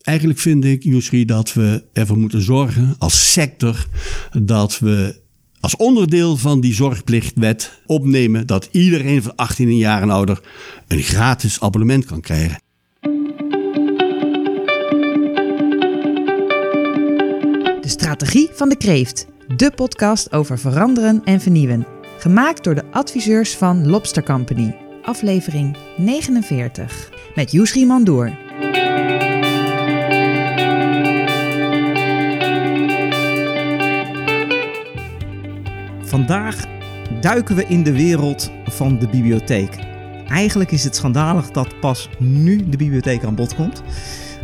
[0.00, 3.86] Eigenlijk vind ik, Yusri, dat we ervoor moeten zorgen als sector
[4.32, 5.20] dat we
[5.60, 10.40] als onderdeel van die zorgplichtwet opnemen dat iedereen van 18 jaar en ouder
[10.88, 12.60] een gratis abonnement kan krijgen.
[17.80, 19.26] De Strategie van de Kreeft.
[19.56, 21.86] De podcast over veranderen en vernieuwen.
[22.18, 24.74] Gemaakt door de adviseurs van Lobster Company.
[25.02, 27.10] Aflevering 49.
[27.34, 28.38] Met Yusri Mandoor.
[36.10, 36.66] Vandaag
[37.20, 39.76] duiken we in de wereld van de bibliotheek.
[40.28, 43.82] Eigenlijk is het schandalig dat pas nu de bibliotheek aan bod komt.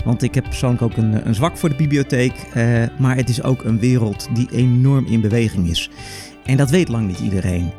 [0.05, 2.33] Want ik heb persoonlijk ook een, een zwak voor de bibliotheek.
[2.33, 5.91] Eh, maar het is ook een wereld die enorm in beweging is.
[6.45, 7.73] En dat weet lang niet iedereen.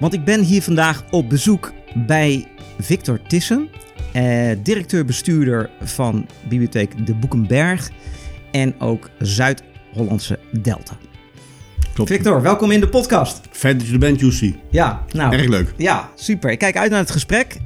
[0.00, 2.48] Want ik ben hier vandaag op bezoek bij
[2.78, 3.68] Victor Tissen,
[4.12, 7.90] eh, directeur-bestuurder van Bibliotheek De Boekenberg
[8.50, 10.96] en ook Zuid-Hollandse Delta.
[11.94, 12.10] Klopt.
[12.10, 13.40] Victor, welkom in de podcast.
[13.50, 14.56] Fijn dat je er bent, Jussi.
[14.70, 15.32] Ja, nou.
[15.32, 15.74] Erg leuk.
[15.76, 16.50] Ja, super.
[16.50, 17.56] Ik kijk uit naar het gesprek.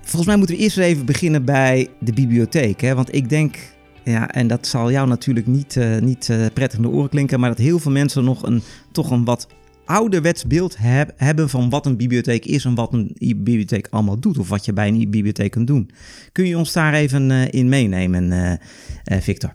[0.00, 2.80] Volgens mij moeten we eerst even beginnen bij de bibliotheek.
[2.80, 2.94] Hè?
[2.94, 3.56] Want ik denk,
[4.04, 7.40] ja, en dat zal jou natuurlijk niet, uh, niet uh, prettig in de oren klinken,
[7.40, 9.46] maar dat heel veel mensen nog een, toch een wat
[9.88, 14.38] ouderwets beeld heb, hebben van wat een bibliotheek is en wat een bibliotheek allemaal doet.
[14.38, 15.90] Of wat je bij een bibliotheek kunt doen.
[16.32, 19.52] Kun je ons daar even uh, in meenemen, uh, uh, Victor?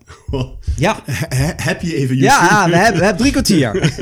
[0.76, 1.02] Ja.
[1.36, 2.18] He, heb je even...
[2.18, 3.72] Ja, we hebben, we hebben drie kwartier.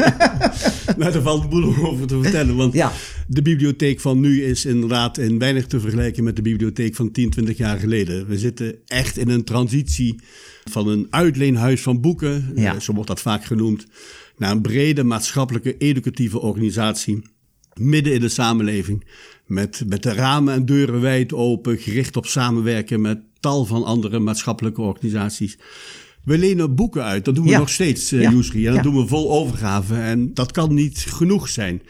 [0.98, 2.56] nou, daar valt de boel over te vertellen.
[2.56, 2.92] Want ja.
[3.28, 7.30] de bibliotheek van nu is inderdaad in weinig te vergelijken met de bibliotheek van 10,
[7.30, 8.28] 20 jaar geleden.
[8.28, 10.20] We zitten echt in een transitie
[10.64, 12.80] van een uitleenhuis van boeken, Ja.
[12.80, 13.86] zo wordt dat vaak genoemd,
[14.38, 17.22] naar een brede maatschappelijke educatieve organisatie
[17.74, 19.04] midden in de samenleving.
[19.46, 24.20] Met, met de ramen en deuren wijd open, gericht op samenwerken met tal van andere
[24.20, 25.58] maatschappelijke organisaties.
[26.24, 27.58] We lenen boeken uit, dat doen we Ja.
[27.58, 28.30] nog steeds, uh, Ja.
[28.30, 28.82] En dat Ja.
[28.82, 29.96] doen we vol overgave.
[29.96, 31.82] En dat kan niet genoeg zijn.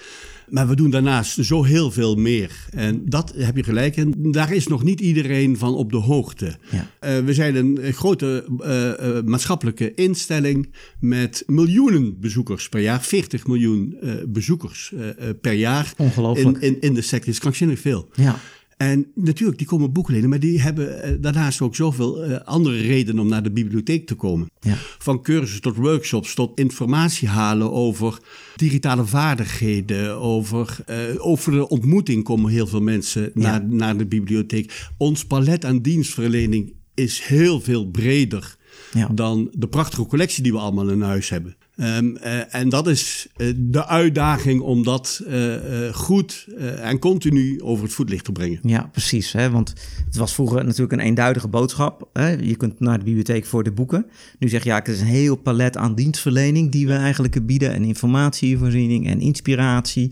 [0.52, 2.66] Maar we doen daarnaast zo heel veel meer.
[2.70, 3.98] En dat heb je gelijk.
[3.98, 6.56] En daar is nog niet iedereen van op de hoogte.
[6.72, 7.18] Ja.
[7.18, 13.02] Uh, we zijn een grote uh, uh, maatschappelijke instelling met miljoenen bezoekers per jaar.
[13.02, 14.94] 40 miljoen uh, bezoekers
[15.42, 15.94] per jaar.
[15.98, 16.58] Ongelooflijk.
[16.58, 18.10] In, in, in de sector is krankzinnig veel.
[18.14, 18.40] Ja.
[18.82, 22.78] En natuurlijk, die komen boeken lenen, maar die hebben uh, daarnaast ook zoveel uh, andere
[22.82, 24.50] redenen om naar de bibliotheek te komen.
[24.60, 24.76] Ja.
[24.98, 28.20] Van cursussen tot workshops, tot informatie halen over
[28.56, 33.32] digitale vaardigheden, over, uh, over de ontmoeting komen heel veel mensen Ja.
[33.34, 34.90] naar, naar de bibliotheek.
[34.98, 38.56] Ons palet aan dienstverlening is heel veel breder
[38.94, 39.08] Ja.
[39.08, 41.56] dan de prachtige collectie die we allemaal in huis hebben.
[41.78, 47.84] Um, uh, en dat is uh, de uitdaging om dat uh, goed en continu over
[47.84, 48.60] het voetlicht te brengen.
[48.64, 49.32] Ja, precies.
[49.32, 49.50] Hè?
[49.50, 49.74] Want
[50.06, 52.10] het was vroeger natuurlijk een eenduidige boodschap.
[52.14, 52.30] Hè?
[52.30, 54.06] Je kunt naar de bibliotheek voor de boeken.
[54.40, 57.74] Nu zeg je, ja, het is een heel palet aan dienstverlening die we eigenlijk bieden.
[57.74, 60.12] En informatievoorziening en inspiratie,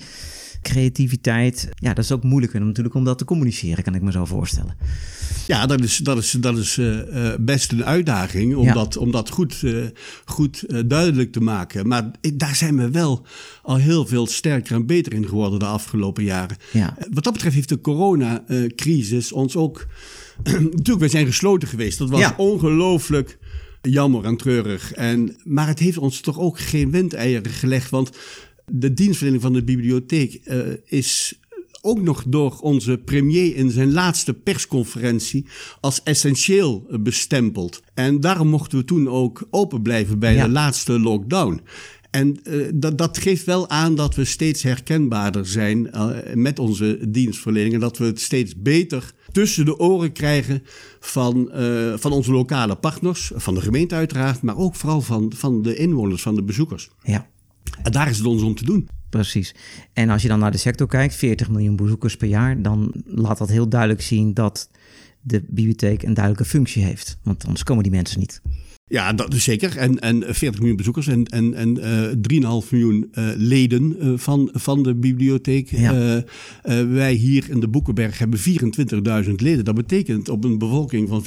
[0.61, 1.69] creativiteit.
[1.75, 4.75] Ja, dat is ook moeilijker natuurlijk om dat te communiceren, kan ik me zo voorstellen.
[5.47, 6.99] Ja, dat is, dat is, dat is uh,
[7.39, 8.73] best een uitdaging om, Ja.
[8.73, 9.85] dat, om dat goed, uh,
[10.25, 11.87] goed uh, duidelijk te maken.
[11.87, 13.25] Maar daar zijn we wel
[13.63, 16.57] al heel veel sterker en beter in geworden de afgelopen jaren.
[16.71, 16.97] Ja.
[17.13, 19.87] Wat dat betreft heeft de coronacrisis ons ook...
[20.43, 21.97] Natuurlijk, wij zijn gesloten geweest.
[21.97, 22.33] Dat was Ja.
[22.37, 23.37] ongelooflijk
[23.81, 24.93] jammer en treurig.
[24.93, 27.89] En, maar het heeft ons toch ook geen windeieren gelegd.
[27.89, 28.09] Want
[28.71, 31.39] de dienstverlening van de bibliotheek uh, is
[31.81, 35.45] ook nog door onze premier in zijn laatste persconferentie
[35.79, 37.81] als essentieel bestempeld.
[37.93, 40.45] En daarom mochten we toen ook open blijven bij Ja.
[40.45, 41.61] de laatste lockdown.
[42.11, 46.99] En uh, dat, dat geeft wel aan dat we steeds herkenbaarder zijn uh, met onze
[47.09, 47.73] dienstverlening.
[47.73, 50.63] En dat we het steeds beter tussen de oren krijgen
[50.99, 55.61] van, uh, van onze lokale partners, van de gemeente uiteraard, maar ook vooral van, van
[55.61, 56.89] de inwoners, van de bezoekers.
[57.03, 57.27] Ja,
[57.83, 58.87] En daar is het ons om te doen.
[59.09, 59.55] precies.
[59.93, 63.37] En als je dan naar de sector kijkt, 40 miljoen bezoekers per jaar, dan laat
[63.37, 64.69] dat heel duidelijk zien dat
[65.21, 67.17] de bibliotheek een duidelijke functie heeft.
[67.23, 68.41] Want anders komen die mensen niet.
[68.89, 69.77] Ja, dat is zeker.
[69.77, 74.49] En, en 40 miljoen bezoekers en, en, en uh, 3,5 miljoen uh, leden uh, van,
[74.53, 75.69] van de bibliotheek.
[75.69, 76.23] Ja.
[76.89, 78.39] wij hier in de Boekenberg hebben
[79.25, 79.65] 24.000 leden.
[79.65, 81.23] Dat betekent op een bevolking van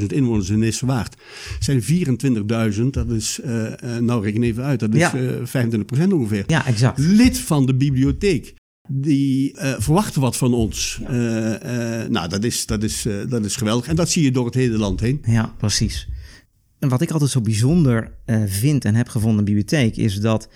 [0.00, 1.16] 85.000 inwoners in Nissewaard
[1.58, 1.82] zijn
[2.74, 3.40] 24.000, dat is,
[4.00, 5.12] nou reken even uit, dat is Ja.
[6.08, 6.44] 25% ongeveer.
[6.46, 6.98] Ja, exact.
[6.98, 8.54] Lid van de bibliotheek.
[8.88, 11.00] Die uh, verwachten wat van ons.
[11.02, 13.88] Uh, uh, nou, dat is, dat, is, dat is geweldig.
[13.88, 15.20] En dat zie je door het hele land heen.
[15.24, 16.08] Ja, precies.
[16.88, 20.48] Wat ik altijd zo bijzonder uh, vind en heb gevonden in bibliotheek is dat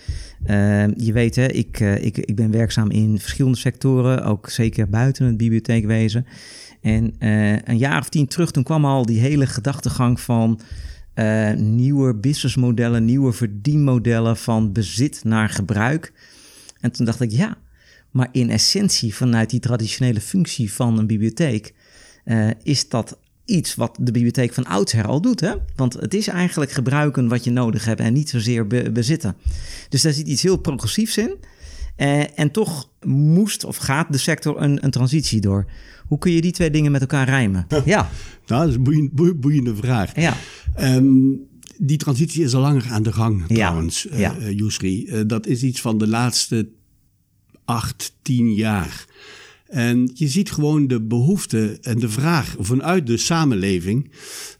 [0.47, 4.89] uh, je weet, hè, ik, uh, ik, ik ben werkzaam in verschillende sectoren, ook zeker
[4.89, 6.25] buiten het bibliotheekwezen.
[6.81, 10.59] En eh, een jaar of tien terug, toen kwam al die hele gedachtegang van
[11.55, 16.13] nieuwe businessmodellen, nieuwe verdienmodellen van bezit naar gebruik.
[16.79, 17.57] En toen dacht ik, ja,
[18.11, 21.73] maar in essentie vanuit die traditionele functie van een bibliotheek
[22.63, 25.39] is dat iets wat de bibliotheek van oudsher al doet.
[25.39, 25.53] Hè?
[25.75, 29.35] Want het is eigenlijk gebruiken wat je nodig hebt en niet zozeer bezitten.
[29.89, 31.35] Dus daar zit iets heel progressiefs in.
[31.97, 35.65] Uh, en toch moest of gaat de sector een, een, transitie door.
[36.07, 37.67] Hoe kun je die twee dingen met elkaar rijmen?
[37.85, 38.09] Ja.
[38.45, 40.15] nou, dat is een boeiende, boeiende vraag.
[40.15, 40.37] Ja.
[40.79, 41.39] Um,
[41.77, 44.37] die transitie is al langer aan de gang trouwens, ja.
[44.37, 45.05] Uh, Yusri.
[45.07, 46.69] Uh, dat is iets van de laatste
[47.65, 49.05] acht, tien jaar.
[49.67, 54.11] En je ziet gewoon de behoefte en de vraag vanuit de samenleving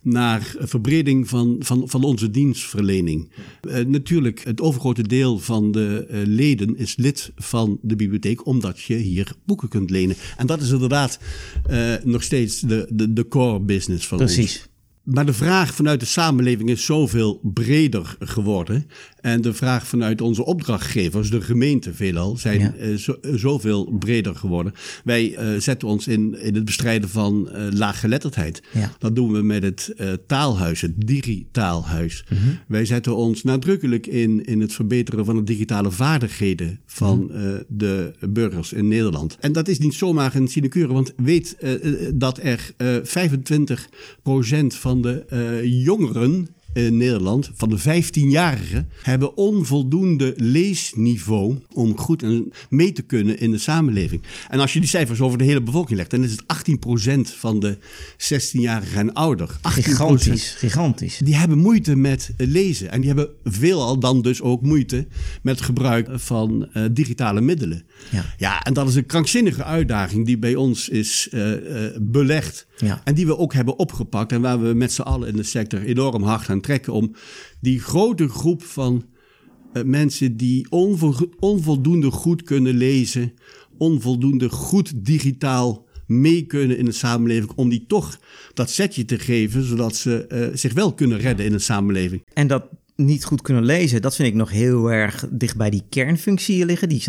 [0.01, 3.29] naar verbreding van, van, van onze dienstverlening.
[3.61, 8.81] Uh, natuurlijk, het overgrote deel van de uh, leden is lid van de bibliotheek, omdat
[8.81, 10.15] je hier boeken kunt lenen.
[10.37, 11.19] En dat is inderdaad
[11.69, 14.37] uh, nog steeds de, de, de core business van Precies.
[14.37, 14.51] ons.
[14.51, 14.75] Precies.
[15.07, 18.87] Maar de vraag vanuit de samenleving is zoveel breder geworden.
[19.27, 22.73] En de vraag vanuit onze opdrachtgevers, de gemeente veelal, zijn ja.
[22.79, 24.73] uh, zo, zoveel breder geworden.
[25.03, 28.61] Wij uh, zetten ons in, in het bestrijden van uh, laaggeletterdheid.
[28.73, 28.91] Ja.
[28.99, 29.95] Dat doen we met het
[30.27, 32.25] taalhuis, het digitaalhuis.
[32.29, 32.59] Mm -hmm.
[32.67, 37.63] Wij zetten ons nadrukkelijk in, in het verbeteren van de digitale vaardigheden van mm -hmm.
[37.67, 39.37] de burgers in Nederland.
[39.39, 41.57] En dat is niet zomaar een sinecure, want weet
[42.13, 42.71] dat er
[43.03, 45.25] 25% van de
[45.63, 52.23] jongeren in Nederland, van de 15-jarigen, hebben onvoldoende leesniveau om goed
[52.69, 54.21] mee te kunnen in de samenleving.
[54.49, 56.43] En als je die cijfers over de hele bevolking legt, dan is het
[57.31, 57.77] 18% van de
[58.17, 59.49] 16-jarigen en ouder.
[59.49, 61.17] 18%, gigantisch, gigantisch.
[61.17, 62.91] Die hebben moeite met lezen.
[62.91, 65.07] En die hebben veelal dan dus ook moeite
[65.41, 67.83] met gebruik van uh, digitale middelen.
[68.09, 68.25] Ja.
[68.37, 72.67] ja, en dat is een krankzinnige uitdaging die bij ons is uh, uh, belegd.
[72.77, 73.01] Ja.
[73.03, 75.81] En die we ook hebben opgepakt en waar we met z'n allen in de sector
[75.81, 77.15] enorm hard aan om
[77.61, 79.05] die grote groep van
[79.73, 83.33] uh, mensen die onvo onvoldoende goed kunnen lezen,
[83.77, 88.19] onvoldoende goed digitaal mee kunnen in de samenleving, om die toch
[88.53, 92.23] dat setje te geven, zodat ze uh, zich wel kunnen redden in de samenleving.
[92.33, 95.83] En dat niet goed kunnen lezen, dat vind ik nog heel erg dicht bij die
[95.89, 96.89] kernfunctie liggen.
[96.89, 97.03] Die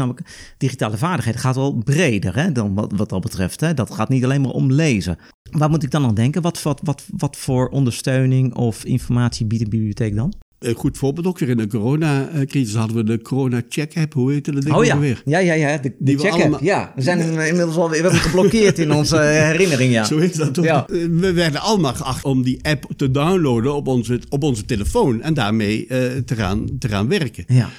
[0.58, 3.61] digitale vaardigheid gaat wel breder hè, dan wat, wat dat betreft.
[3.61, 3.75] Hè.
[3.75, 5.19] Dat gaat niet alleen maar om lezen.
[5.50, 6.43] Waar moet ik dan aan denken?
[6.43, 10.32] Wat, wat, wat, wat voor ondersteuning of informatie biedt de bibliotheek dan?
[10.59, 14.13] Een goed voorbeeld ook weer in de coronacrisis hadden we de corona check app.
[14.13, 14.99] Hoe heet dat ding oh, ja.
[14.99, 15.23] weer?
[15.25, 15.79] Ja, ja, ja.
[15.79, 16.41] De, de check app.
[16.41, 16.65] Allemaal...
[16.65, 19.93] Ja, we zijn inmiddels al we hebben geblokkeerd in onze herinnering.
[19.93, 20.05] Ja.
[20.15, 20.65] Zo is dat toch?
[20.65, 20.85] Ja.
[21.11, 25.35] We werden allemaal geacht om die app te downloaden op onze, op onze telefoon en
[25.35, 25.89] daarmee uh,
[26.25, 27.45] te, gaan, te gaan werken.
[27.47, 27.71] Ja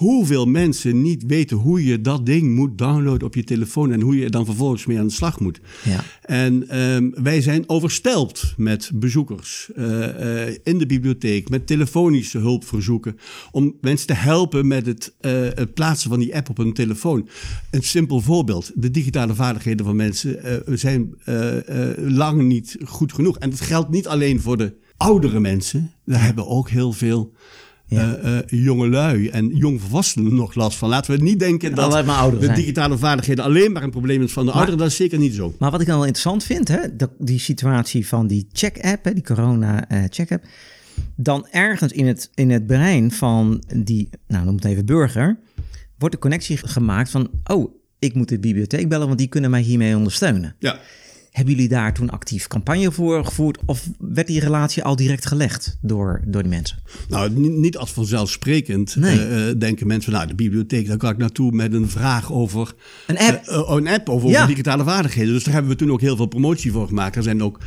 [0.00, 4.16] hoeveel mensen niet weten hoe je dat ding moet downloaden op je telefoon en hoe
[4.16, 5.60] je er dan vervolgens mee aan de slag moet.
[5.84, 6.04] Ja.
[6.22, 13.16] En um, wij zijn overstelpt met bezoekers uh, uh, in de bibliotheek, met telefonische hulpverzoeken,
[13.50, 17.28] om mensen te helpen met het, uh, het, plaatsen van die app op hun telefoon.
[17.70, 21.14] Een simpel voorbeeld: de digitale vaardigheden van mensen zijn
[21.96, 23.38] lang niet goed genoeg.
[23.38, 27.32] En dat geldt niet alleen voor de oudere mensen, we hebben ook heel veel
[27.90, 28.18] ja.
[28.24, 30.88] uh, uh, jongelui en jongvolwassenen nog last van.
[30.88, 32.54] Laten we niet denken dat de zijn.
[32.54, 34.80] digitale vaardigheden alleen maar een probleem is van de maar, ouderen.
[34.80, 35.54] Dat is zeker niet zo.
[35.58, 39.22] Maar wat ik dan wel interessant vind, hè, dat, die situatie van die check-app, die
[39.22, 40.44] corona-check-app.
[40.44, 40.50] Uh,
[41.16, 45.38] dan ergens in het, in het brein van die, nou noem het even burger,
[45.98, 49.60] wordt de connectie gemaakt van, oh, ik moet de bibliotheek bellen, want die kunnen mij
[49.60, 50.54] hiermee ondersteunen.
[50.58, 50.78] Ja.
[51.30, 53.58] Hebben jullie daar toen actief campagne voor gevoerd?
[53.64, 56.78] Of werd die relatie al direct gelegd door, door die mensen?
[57.08, 59.28] Nou, niet als vanzelfsprekend nee.
[59.28, 60.12] uh, denken mensen...
[60.12, 62.74] nou, de bibliotheek, daar kan ik naartoe met een vraag over...
[63.06, 63.48] Een app?
[63.48, 64.36] Uh, een app over, ja.
[64.36, 65.32] over digitale vaardigheden.
[65.32, 67.16] Dus daar hebben we toen ook heel veel promotie voor gemaakt.
[67.16, 67.58] Er zijn ook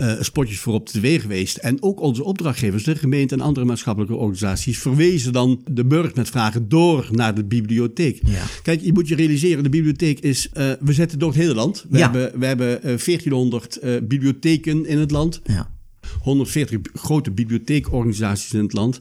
[0.00, 1.56] uh, spotjes voor op de weg geweest.
[1.56, 4.78] En ook onze opdrachtgevers, de gemeente en andere maatschappelijke organisaties...
[4.78, 8.20] verwezen dan de burger met vragen door naar de bibliotheek.
[8.24, 8.42] Ja.
[8.62, 10.48] Kijk, je moet je realiseren, de bibliotheek is...
[10.80, 11.86] we zetten door het hele land.
[11.88, 12.02] We ja.
[12.02, 12.38] hebben...
[12.38, 15.40] We hebben 1400 uh, bibliotheken in het land.
[15.44, 15.78] Ja.
[16.20, 19.00] 140 grote bibliotheekorganisaties in het land.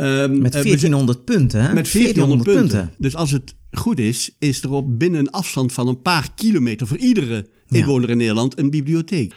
[0.00, 1.72] Um, met 1400 uh, punten, hè?
[1.72, 2.78] Met 1400, 1400 punten.
[2.78, 2.94] punten.
[2.98, 6.86] Dus als het goed is, is er op binnen een afstand van een paar kilometer
[6.86, 8.12] voor iedere inwoner ja.
[8.12, 9.34] in Nederland een bibliotheek.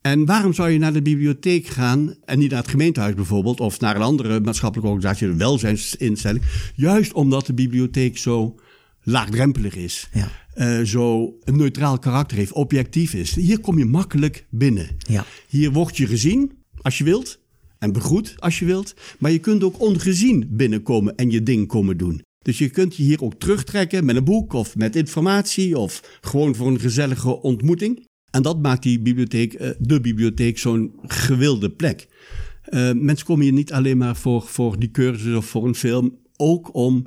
[0.00, 3.80] En waarom zou je naar de bibliotheek gaan en niet naar het gemeentehuis bijvoorbeeld, of
[3.80, 6.44] naar een andere maatschappelijke organisatie, een welzijnsinstelling?
[6.74, 8.54] Juist omdat de bibliotheek zo
[9.02, 10.08] laagdrempelig is.
[10.12, 10.30] Ja.
[10.54, 13.34] Uh, zo een neutraal karakter heeft, objectief is.
[13.34, 14.88] Hier kom je makkelijk binnen.
[14.98, 15.24] Ja.
[15.48, 17.40] Hier word je gezien als je wilt
[17.78, 18.94] en begroet als je wilt.
[19.18, 22.22] Maar je kunt ook ongezien binnenkomen en je ding komen doen.
[22.38, 26.54] Dus je kunt je hier ook terugtrekken met een boek of met informatie of gewoon
[26.54, 28.06] voor een gezellige ontmoeting.
[28.30, 32.06] En dat maakt die bibliotheek, uh, de bibliotheek, zo'n gewilde plek.
[32.70, 36.18] Uh, mensen komen hier niet alleen maar voor, voor die cursus of voor een film,
[36.36, 37.06] ook om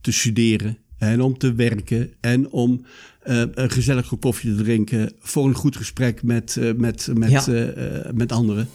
[0.00, 2.84] te studeren en om te werken en om
[3.26, 7.48] uh, een gezellige koffie te drinken voor een goed gesprek met, uh, met, met, ja.
[7.48, 8.68] uh, met anderen.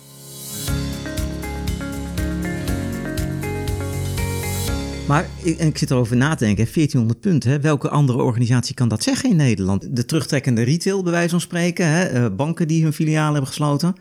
[5.08, 5.28] Maar
[5.58, 7.52] en ik zit erover na te denken, 1400 punten.
[7.52, 7.60] Hè?
[7.60, 9.96] Welke andere organisatie kan dat zeggen in Nederland?
[9.96, 11.88] De terugtrekkende retail, bij wijze van spreken.
[11.88, 12.32] Hè?
[12.32, 13.96] banken die hun filialen hebben gesloten.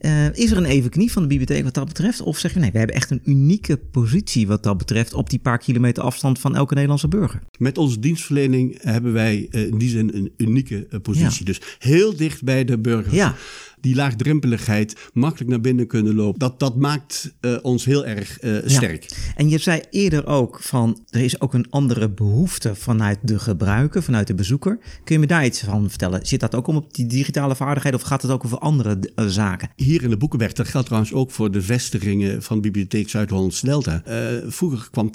[0.00, 2.20] Uh, is er een even knie van de bibliotheek wat dat betreft?
[2.20, 5.38] Of zeg je nee, we hebben echt een unieke positie wat dat betreft op die
[5.38, 7.42] paar kilometer afstand van elke Nederlandse burger?
[7.58, 11.38] Met onze dienstverlening hebben wij uh, in die zin een unieke uh, positie.
[11.38, 11.44] Ja.
[11.44, 13.14] Dus heel dicht bij de burgers.
[13.14, 13.34] Ja
[13.80, 16.38] die laagdrempeligheid, makkelijk naar binnen kunnen lopen.
[16.38, 19.02] Dat, dat maakt uh, ons heel erg uh, sterk.
[19.10, 19.16] Ja.
[19.34, 24.02] En je zei eerder ook van er is ook een andere behoefte vanuit de gebruiker,
[24.02, 24.78] vanuit de bezoeker.
[25.04, 26.26] Kun je me daar iets van vertellen?
[26.26, 29.26] Zit dat ook om op die digitale vaardigheden of gaat het ook over andere uh,
[29.26, 29.70] zaken?
[29.76, 34.02] Hier in de Boekenberg, dat geldt trouwens ook voor de vestigingen van Bibliotheek Zuid-Hollands Delta.
[34.46, 35.10] vroeger kwam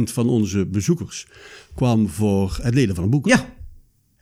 [0.00, 1.26] 80% van onze bezoekers
[1.74, 3.26] kwam voor het lenen van een boek.
[3.26, 3.54] Ja.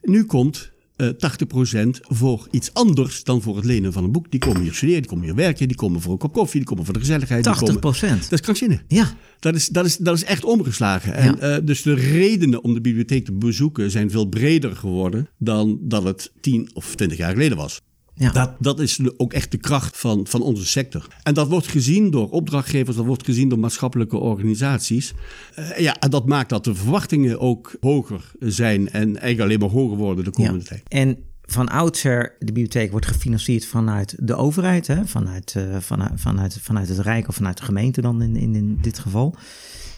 [0.03, 0.71] Nu komt
[1.01, 4.31] uh, 80% voor iets anders dan voor het lenen van een boek.
[4.31, 6.69] Die komen hier studeren, die komen hier werken, die komen voor een kop koffie, die
[6.69, 7.47] komen voor de gezelligheid.
[7.49, 7.51] 80%?
[7.51, 8.83] Die komen, dat is krankzinnig.
[8.89, 9.15] Ja.
[9.39, 11.15] Dat is, dat is, dat is echt omgeslagen.
[11.15, 11.57] En, Ja.
[11.57, 16.03] uh, dus de redenen om de bibliotheek te bezoeken zijn veel breder geworden dan dat
[16.05, 17.81] het 10 of 20 jaar geleden was.
[18.21, 18.31] Ja.
[18.33, 21.07] Dat, dat is ook echt de kracht van, van onze sector.
[21.23, 25.13] En dat wordt gezien door opdrachtgevers, dat wordt gezien door maatschappelijke organisaties.
[25.55, 29.69] Eh, ja, en dat maakt dat de verwachtingen ook hoger zijn en eigenlijk alleen maar
[29.81, 30.65] hoger worden de komende Ja.
[30.65, 30.83] tijd.
[30.89, 35.07] En van oudsher, de bibliotheek wordt gefinancierd vanuit de overheid, hè?
[35.07, 38.79] Vanuit, eh, vanuit, vanuit, vanuit het Rijk of vanuit de gemeente dan in, in, in
[38.81, 39.35] dit geval.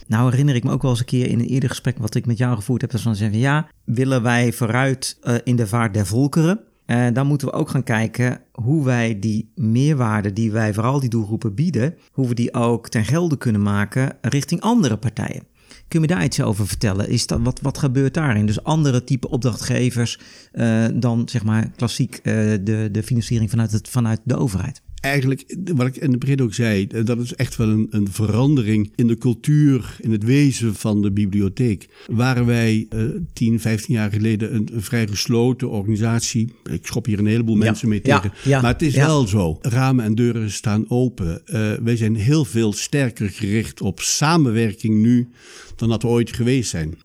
[0.07, 2.25] Nou herinner ik me ook wel eens een keer in een eerder gesprek wat ik
[2.25, 5.67] met jou gevoerd heb, dat ze van zeggen, ja, willen wij vooruit eh, in de
[5.67, 6.59] vaart der volkeren?
[6.85, 11.09] Eh, dan moeten we ook gaan kijken hoe wij die meerwaarde die wij vooral die
[11.09, 15.43] doelgroepen bieden, hoe we die ook ten gelde kunnen maken richting andere partijen.
[15.87, 17.09] Kun je me daar iets over vertellen?
[17.09, 18.45] Is dat, wat, wat gebeurt daarin?
[18.45, 20.19] Dus andere type opdrachtgevers
[20.51, 24.81] eh, dan zeg maar klassiek eh, de, de financiering vanuit, het, vanuit de overheid.
[25.03, 28.91] Eigenlijk, wat ik in het begin ook zei, dat is echt wel een, een verandering
[28.95, 31.87] in de cultuur, in het wezen van de bibliotheek.
[32.07, 33.01] Waren wij eh
[33.33, 36.53] 10, 15 jaar geleden een, een vrij gesloten organisatie.
[36.71, 37.63] Ik schop hier een heleboel Ja.
[37.63, 38.31] mensen mee tegen.
[38.43, 39.57] ja, Maar het is wel zo.
[39.61, 41.47] Ramen en deuren staan open.
[41.47, 45.27] Eh, wij zijn heel veel sterker gericht op samenwerking nu
[45.75, 46.95] dan dat we ooit geweest zijn.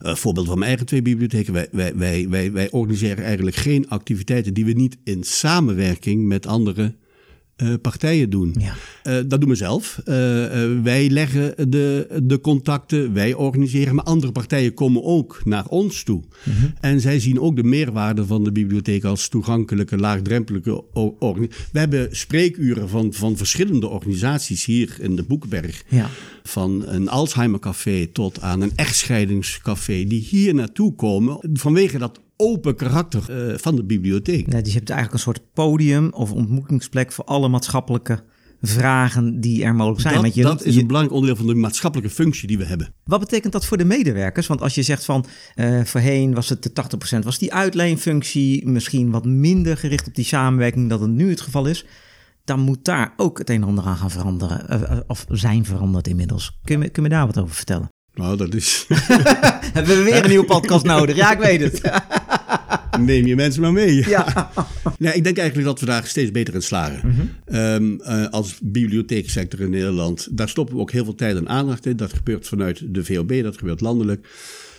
[0.00, 1.52] Eh voorbeeld van mijn eigen twee bibliotheken.
[1.52, 6.46] Wij, wij, wij, wij, wij organiseren eigenlijk geen activiteiten die we niet in samenwerking met
[6.46, 6.94] andere
[7.56, 8.54] eh, partijen doen.
[8.58, 8.74] Ja.
[9.02, 9.98] Eh, dat doen we zelf.
[9.98, 10.14] Eh,
[10.82, 16.22] wij leggen de, de contacten, wij organiseren, maar andere partijen komen ook naar ons toe.
[16.80, 20.84] En zij zien ook de meerwaarde van de bibliotheek als toegankelijke, laagdrempelige
[21.18, 21.68] organisatie.
[21.72, 25.84] We hebben spreekuren van, van verschillende organisaties hier in de Boekenberg.
[25.88, 26.10] Ja.
[26.42, 33.48] Van een Alzheimercafé tot aan een echtscheidingscafé, die hier naartoe komen vanwege dat open karakter
[33.50, 34.52] eh, van de bibliotheek.
[34.52, 38.22] Ja, dus je hebt eigenlijk een soort podium of ontmoetingsplek voor alle maatschappelijke
[38.62, 40.14] vragen die er mogelijk zijn.
[40.14, 42.64] Dat, Want je, dat is je- een belangrijk onderdeel van de maatschappelijke functie die we
[42.64, 42.94] hebben.
[43.04, 44.46] Wat betekent dat voor de medewerkers?
[44.46, 45.24] Want als je zegt van
[45.54, 46.70] eh, voorheen was het de
[47.16, 51.40] 80%, was die uitleenfunctie misschien wat minder gericht op die samenwerking dan het nu het
[51.40, 51.84] geval is.
[52.44, 54.68] Dan moet daar ook het een en ander aan gaan veranderen.
[54.68, 56.58] eh, of zijn veranderd inmiddels.
[56.64, 57.88] Kun je, kun je me daar wat over vertellen?
[58.14, 58.86] Nou, dat is.
[59.74, 61.16] Hebben we weer een nieuwe podcast nodig?
[61.16, 61.80] Ja, ik weet het.
[63.00, 64.08] Neem je mensen maar mee.
[64.08, 64.50] Ja.
[64.98, 67.08] Nee, ik denk eigenlijk dat we daar steeds beter in slagen.
[67.08, 67.20] Mhm.
[67.56, 71.86] Ehm, eh, als bibliotheeksector in Nederland, daar stoppen we ook heel veel tijd en aandacht
[71.86, 71.96] in.
[71.96, 74.28] Dat gebeurt vanuit de VOB, dat gebeurt landelijk.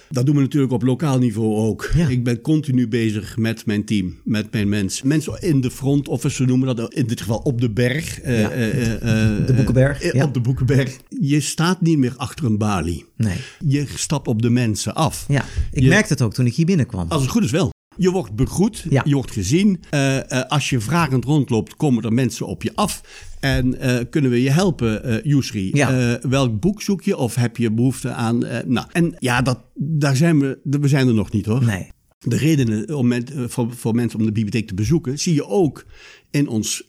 [0.10, 1.92] Dat doen we natuurlijk op lokaal niveau ook.
[1.96, 2.08] Ja.
[2.08, 5.08] Ik ben continu bezig met mijn team, met mijn mensen.
[5.08, 8.20] Mensen in de front office, we noemen dat in dit geval op de berg.
[8.22, 8.50] eh, Ja.
[8.50, 10.24] eh, De Boekenberg, ja.
[10.26, 10.98] Op de Boekenberg.
[11.20, 13.06] Je staat niet meer achter een balie.
[13.18, 13.38] Nee.
[13.66, 15.26] Je stapt op de mensen af.
[15.28, 17.06] Ja, ik Je- merkte het ook toen ik hier binnenkwam.
[17.10, 17.74] Als het goed is wel.
[17.98, 19.02] Je wordt begroet, Ja.
[19.06, 19.84] je wordt gezien.
[19.90, 23.02] Eh, eh, als je vragend rondloopt, komen er mensen op je af.
[23.40, 25.70] En eh, kunnen we je helpen, Yusri?
[25.74, 26.14] Ja.
[26.14, 28.38] Eh, welk boek zoek je of heb je behoefte aan...
[28.66, 31.64] nou, en ja, dat, daar zijn we, we zijn er nog niet hoor.
[31.66, 31.88] Nee.
[32.20, 35.20] De redenen om eh, voor, voor mensen om de bibliotheek te bezoeken...
[35.20, 35.86] zie je ook
[36.32, 36.84] in ons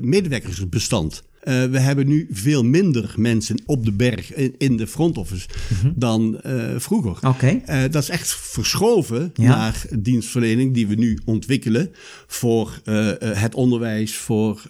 [0.00, 1.22] medewerkersbestand.
[1.40, 5.48] Eh, we hebben nu veel minder mensen op de berg in, in de front office
[5.94, 7.28] dan eh, vroeger.
[7.28, 7.60] Oké.
[7.64, 9.48] Eh, dat is echt verschoven Ja.
[9.48, 11.90] naar dienstverlening die we nu ontwikkelen
[12.26, 12.80] voor
[13.22, 14.62] het onderwijs, voor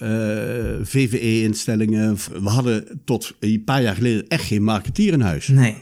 [0.83, 2.17] VVE-instellingen.
[2.43, 5.49] We hadden tot een paar jaar geleden echt geen marketeer in huis.
[5.49, 5.75] Nee.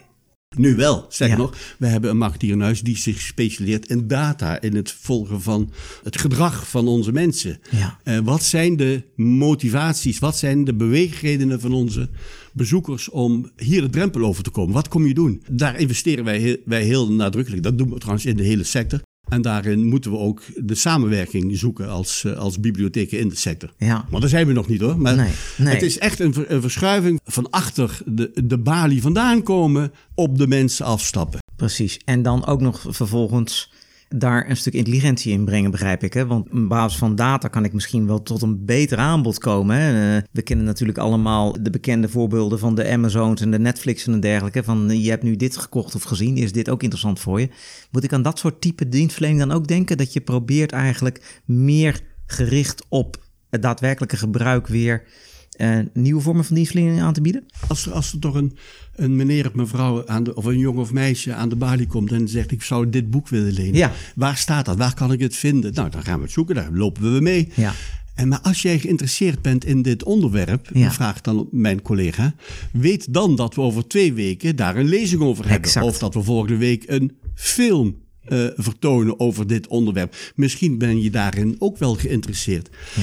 [0.56, 1.06] Nu wel.
[1.08, 1.36] Ja.
[1.36, 5.72] nog, we hebben een huis die zich specialiseert in data, in het volgen van
[6.02, 7.58] het gedrag van onze mensen.
[7.70, 7.98] Ja.
[8.04, 12.08] Eh, wat zijn de motivaties, wat zijn de beweegredenen van onze
[12.52, 14.74] bezoekers om hier de drempel over te komen?
[14.74, 15.42] Wat kom je doen?
[15.50, 17.62] Daar investeren wij wij heel nadrukkelijk.
[17.62, 19.00] Dat doen we trouwens in de hele sector.
[19.28, 23.72] En daarin moeten we ook de samenwerking zoeken als, eh, als bibliotheken in de sector.
[23.78, 24.06] Ja.
[24.10, 24.98] Maar daar zijn we nog niet hoor.
[24.98, 25.74] Maar Nee, nee.
[25.74, 30.46] het is echt een, een verschuiving van achter de, de balie vandaan komen op de
[30.46, 31.38] mensen afstappen.
[31.56, 31.98] Precies.
[32.04, 33.70] En dan ook nog vervolgens
[34.08, 36.12] daar een stuk intelligentie in brengen, begrijp ik.
[36.12, 36.26] Hè?
[36.26, 39.76] Want op basis van data kan ik misschien wel tot een beter aanbod komen.
[39.76, 40.16] Hè?
[40.16, 44.20] Eh, We kennen natuurlijk allemaal de bekende voorbeelden van de Amazons en de Netflix en
[44.20, 44.62] dergelijke.
[44.62, 47.48] Van eh, je hebt nu dit gekocht of gezien, is dit ook interessant voor je?
[47.90, 49.96] Moet ik aan dat soort type dienstverlening dan ook denken?
[49.96, 55.02] Dat je probeert eigenlijk meer gericht op het daadwerkelijke gebruik weer
[55.50, 57.44] eh, nieuwe vormen van dienstverlening aan te bieden?
[57.68, 58.56] Als er, als er toch een,
[58.96, 62.12] een meneer of mevrouw aan de, of een jongen of meisje aan de balie komt
[62.12, 63.74] en zegt: Ik zou dit boek willen lenen.
[63.74, 63.92] Ja.
[64.14, 64.76] Waar staat dat?
[64.76, 65.74] Waar kan ik het vinden?
[65.74, 67.48] Nou, dan gaan we het zoeken, daar lopen we mee.
[67.54, 67.72] Ja.
[68.14, 70.92] En maar als jij geïnteresseerd bent in dit onderwerp, Ja.
[70.92, 72.34] vraagt dan mijn collega,
[72.72, 75.62] weet dan dat we over twee weken daar een lezing over hebben.
[75.64, 75.86] Exact.
[75.86, 80.16] Of dat we volgende week een film eh, vertonen over dit onderwerp.
[80.34, 82.68] Misschien ben je daarin ook wel geïnteresseerd.
[82.96, 83.02] Ja.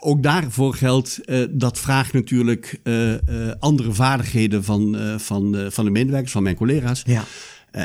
[0.00, 5.90] Ook daarvoor geldt, eh, dat vraagt natuurlijk eh, eh, andere vaardigheden van, van, van de
[5.90, 7.02] medewerkers, van mijn collega's.
[7.06, 7.24] Ja.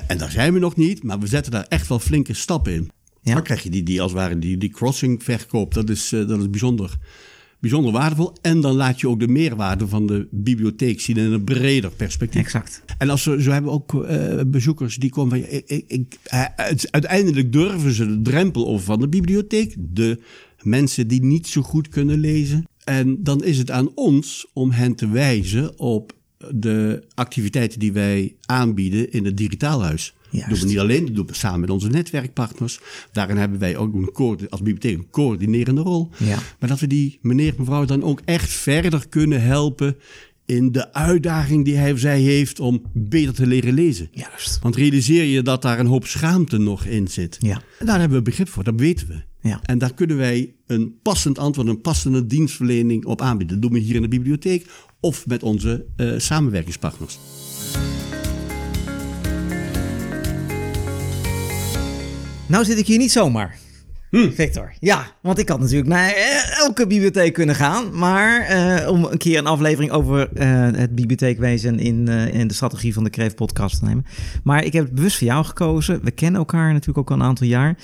[0.07, 2.89] En daar zijn we nog niet, maar we zetten daar echt wel flinke stappen in.
[3.21, 3.33] Ja.
[3.33, 5.73] Dan krijg je die, die als het ware die, die crossing verkoop.
[5.73, 6.97] Dat is, dat is bijzonder,
[7.59, 8.33] bijzonder waardevol.
[8.41, 12.41] En dan laat je ook de meerwaarde van de bibliotheek zien in een breder perspectief.
[12.41, 12.83] Exact.
[12.97, 14.07] En als we, zo hebben we ook
[14.51, 15.49] bezoekers die komen van...
[15.49, 16.17] Ik, ik, ik-
[16.55, 19.75] uit- uiteindelijk durven ze de drempel over van de bibliotheek.
[19.77, 20.19] De
[20.61, 22.65] mensen die niet zo goed kunnen lezen.
[22.83, 26.15] En dan is het aan ons om hen te wijzen op
[26.51, 30.13] de activiteiten die wij aanbieden in het digitaalhuis.
[30.31, 30.49] Dat Juist.
[30.49, 32.79] doen we niet alleen, dat doen we samen met onze netwerkpartners.
[33.11, 36.09] Daarin hebben wij ook een als bibliotheek een coördinerende rol.
[36.17, 36.39] Ja.
[36.59, 39.95] Maar dat we die meneer mevrouw dan ook echt verder kunnen helpen
[40.47, 44.07] in de uitdaging die hij of zij heeft om beter te leren lezen.
[44.11, 44.59] Juist.
[44.61, 47.37] Want realiseer je dat daar een hoop schaamte nog in zit.
[47.39, 47.61] Ja.
[47.79, 49.47] En daar hebben we begrip voor, dat weten we.
[49.49, 49.59] Ja.
[49.63, 53.59] En daar kunnen wij een passend antwoord, een passende dienstverlening op aanbieden.
[53.59, 54.65] Dat doen we hier in de bibliotheek
[54.99, 57.19] of met onze eh, samenwerkingspartners.
[62.47, 63.57] Nou zit ik hier niet zomaar.
[64.17, 64.73] Victor.
[64.79, 67.97] Ja, want ik had natuurlijk naar eh, elke bibliotheek kunnen gaan.
[67.97, 72.93] Maar eh, om een keer een aflevering over eh, het bibliotheekwezen in, in de strategie
[72.93, 74.05] van de Kreef podcast te nemen.
[74.43, 76.03] Maar ik heb het bewust voor jou gekozen.
[76.03, 77.77] We kennen elkaar natuurlijk ook al een aantal jaar.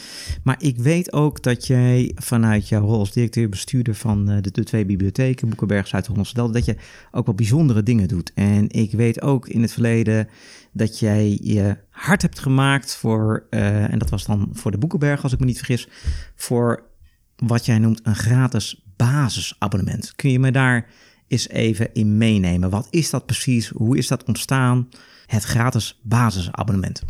[0.44, 4.64] Maar ik weet ook dat jij vanuit jouw rol als directeur-bestuurder van eh, de, de
[4.64, 6.76] twee bibliotheken, Boekenberg, Zuid-Hollandse dat je
[7.12, 8.32] ook wel bijzondere dingen doet.
[8.34, 10.28] En ik weet ook in het verleden
[10.74, 15.24] dat jij je hard hebt gemaakt voor, eh, en dat was dan voor de Boekenberg,
[15.24, 15.88] als ik me niet vergis,
[16.36, 16.84] voor
[17.36, 20.16] wat jij noemt een gratis basisabonnement.
[20.16, 20.90] Kun je me daar
[21.28, 22.70] eens even in meenemen?
[22.70, 23.68] Wat is dat precies?
[23.70, 24.90] Hoe is dat ontstaan?
[25.26, 27.04] Het gratis basisabonnement.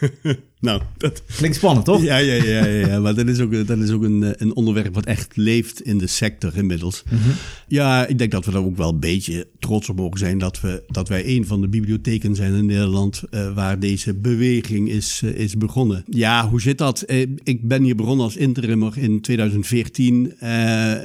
[0.60, 2.02] Nou, dat, Klinkt spannend, toch?
[2.02, 2.98] Ja, ja, ja, ja, ja.
[3.00, 5.98] maar dat is ook, dat is ook een, eh, een onderwerp wat echt leeft in
[5.98, 7.02] de sector inmiddels.
[7.68, 10.60] Ja, ik denk dat we daar ook wel een beetje trots op mogen zijn dat,
[10.60, 15.20] we, dat wij een van de bibliotheken zijn in Nederland eh, waar deze beweging is,
[15.24, 16.04] eh, is begonnen.
[16.06, 17.04] Ja, hoe zit dat?
[17.42, 20.34] Ik ben hier begonnen als interimmer in 2014.
[20.38, 20.48] eh,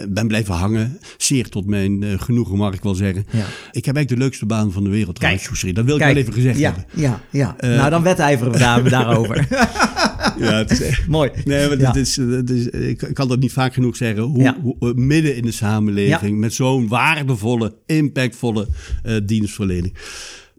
[0.10, 3.26] ben blijven hangen, zeer tot mijn genoegen mag ik wel zeggen.
[3.32, 3.46] Ja.
[3.72, 5.76] Ik heb eigenlijk de leukste baan van de wereld trouwens, Kijk.
[5.76, 7.02] Dat wil ik Kijk, wel even gezegd ja, hebben.
[7.02, 7.56] Ja, ja.
[7.62, 9.41] nou, dan wedijveren we daar, daarover.
[10.40, 11.08] Ja, het is echt...
[11.18, 11.30] Mooi.
[11.46, 11.94] Nee, maar Ja.
[11.96, 14.24] is, is, ik kan dat niet vaak genoeg zeggen.
[14.24, 14.58] Hoe, Ja.
[14.62, 18.68] hoe we midden in de samenleving met zo'n waardevolle, impactvolle
[19.04, 19.94] eh, dienstverlening.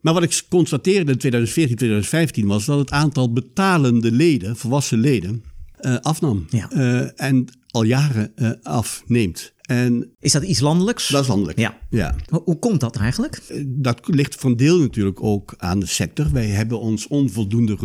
[0.01, 5.43] Maar wat ik constateerde in 2014, 2015 was dat het aantal betalende leden, volwassen leden,
[5.77, 6.47] eh, afnam.
[6.71, 9.53] Eh, en al jaren eh, afneemt.
[9.63, 11.09] En Is dat iets landelijks?
[11.09, 11.59] dat is landelijk.
[11.59, 11.79] Ja.
[11.91, 12.15] ja.
[12.45, 13.37] Hoe, komt dat eigenlijk?
[13.49, 16.27] Eh, Dat ligt een deel natuurlijk ook aan de sector.
[16.33, 17.77] Wij hebben ons onvoldoende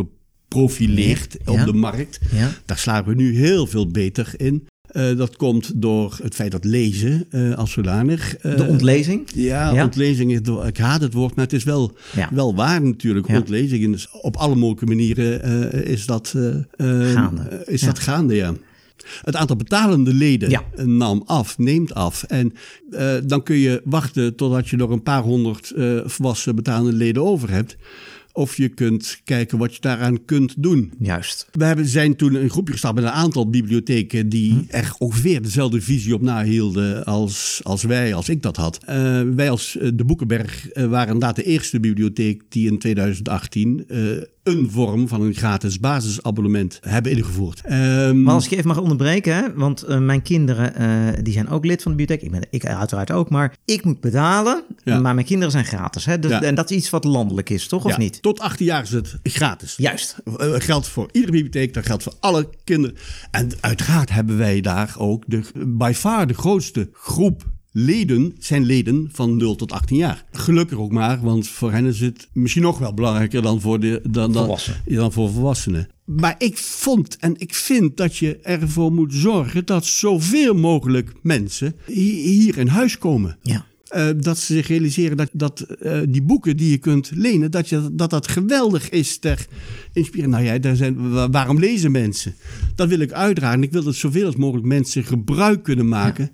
[0.50, 1.52] geprofileerd Ja.
[1.52, 2.20] op de markt.
[2.32, 2.50] Ja.
[2.66, 4.68] Daar slagen we nu heel veel beter in.
[4.88, 8.38] Eh, dat komt door het feit dat lezen eh, als zodanig.
[8.38, 9.28] eh, De ontlezing?
[9.34, 9.84] ja, Ja.
[9.84, 10.32] ontlezing.
[10.32, 12.30] is Ik haat het woord, maar het is wel, Ja.
[12.34, 13.28] wel waar natuurlijk.
[13.28, 13.36] Ja.
[13.38, 13.84] Ontlezing.
[13.84, 16.48] En dus op alle mogelijke manieren is, dat, eh,
[17.06, 17.64] eh, Gaande.
[17.66, 18.54] is dat gaande, ja.
[19.22, 20.64] Het aantal betalende leden Ja.
[20.84, 22.24] nam af, neemt af.
[22.24, 22.54] En
[23.26, 27.52] dan kun je wachten totdat je nog een paar honderd eh, volwassen betalende leden over
[27.52, 27.78] hebt.
[28.38, 30.93] Of je kunt kijken wat je daaraan kunt doen.
[31.00, 31.47] Juist.
[31.52, 34.60] We hebben, zijn toen een groepje gestart met een aantal bibliotheken die Hm.
[34.67, 38.80] er ongeveer dezelfde visie op nahielden als, als wij, als ik dat had.
[38.86, 43.84] Eh, wij als eh, de Boekenberg eh, waren inderdaad de eerste bibliotheek die in 2018
[43.88, 44.00] eh,
[44.48, 47.62] een vorm van een gratis basisabonnement hebben ingevoerd.
[47.62, 51.34] Ehm, Maar als ik je even mag onderbreken, hè, want eh, mijn kinderen eh, die
[51.34, 52.26] zijn ook lid van de bibliotheek.
[52.28, 55.00] Ik, ben, ik uiteraard ook, maar ik moet betalen, Ja.
[55.00, 56.06] maar mijn kinderen zijn gratis.
[56.06, 56.20] Hè?
[56.20, 56.42] Dus, Ja.
[56.42, 57.86] En dat is iets wat landelijk is, toch?
[57.86, 58.22] Of ja, niet?
[58.22, 59.74] Tot 18 jaar is het gratis.
[59.78, 60.16] Juist.
[60.38, 62.96] Eh, geldt voor iedere bibliotheek, dat geldt voor alle kinderen.
[63.32, 67.44] En uiteraard hebben wij daar ook de, by far de grootste groep
[67.80, 70.26] leden, zijn leden van 0 tot 18 jaar.
[70.32, 74.02] Gelukkig ook maar, want voor hen is het misschien nog wel belangrijker dan voor, de,
[74.10, 74.82] dan, dan, Volwassenen.
[74.86, 75.88] dan voor volwassenen.
[76.06, 81.76] Maar ik vond en ik vind dat je ervoor moet zorgen dat zoveel mogelijk mensen
[81.86, 83.38] hi- hier in huis komen.
[83.42, 83.66] Ja.
[83.88, 87.70] Eh, dat ze zich realiseren dat, dat eh, die boeken die je kunt lenen, dat
[87.70, 89.46] je, dat, dat geweldig is ter
[89.94, 90.32] inspiratie.
[90.32, 92.36] Nou ja, daar zijn, wa- waarom lezen mensen?
[92.76, 93.63] Dat wil ik uitdragen.
[93.63, 96.32] Ik wil dat zoveel als mogelijk mensen gebruik kunnen maken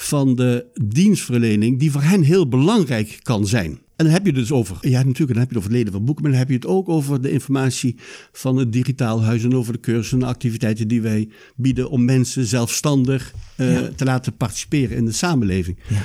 [0.00, 3.70] van de dienstverlening die voor hen heel belangrijk kan zijn.
[3.70, 5.78] En dan heb je het dus over, ja natuurlijk, dan heb je het over het
[5.78, 7.96] leden van boeken, maar dan heb je het ook over de informatie
[8.32, 12.44] van het digitaal huis en over de cursussen en activiteiten die wij bieden om mensen
[12.46, 13.88] zelfstandig eh, Ja.
[13.96, 15.78] te laten participeren in de samenleving.
[15.88, 16.02] Ja.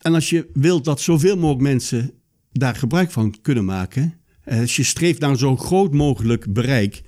[0.00, 2.10] En als je wilt dat zoveel mogelijk mensen
[2.52, 4.14] daar gebruik van kunnen maken.
[4.44, 7.02] eh, Als je streeft naar zo'n groot mogelijk bereik.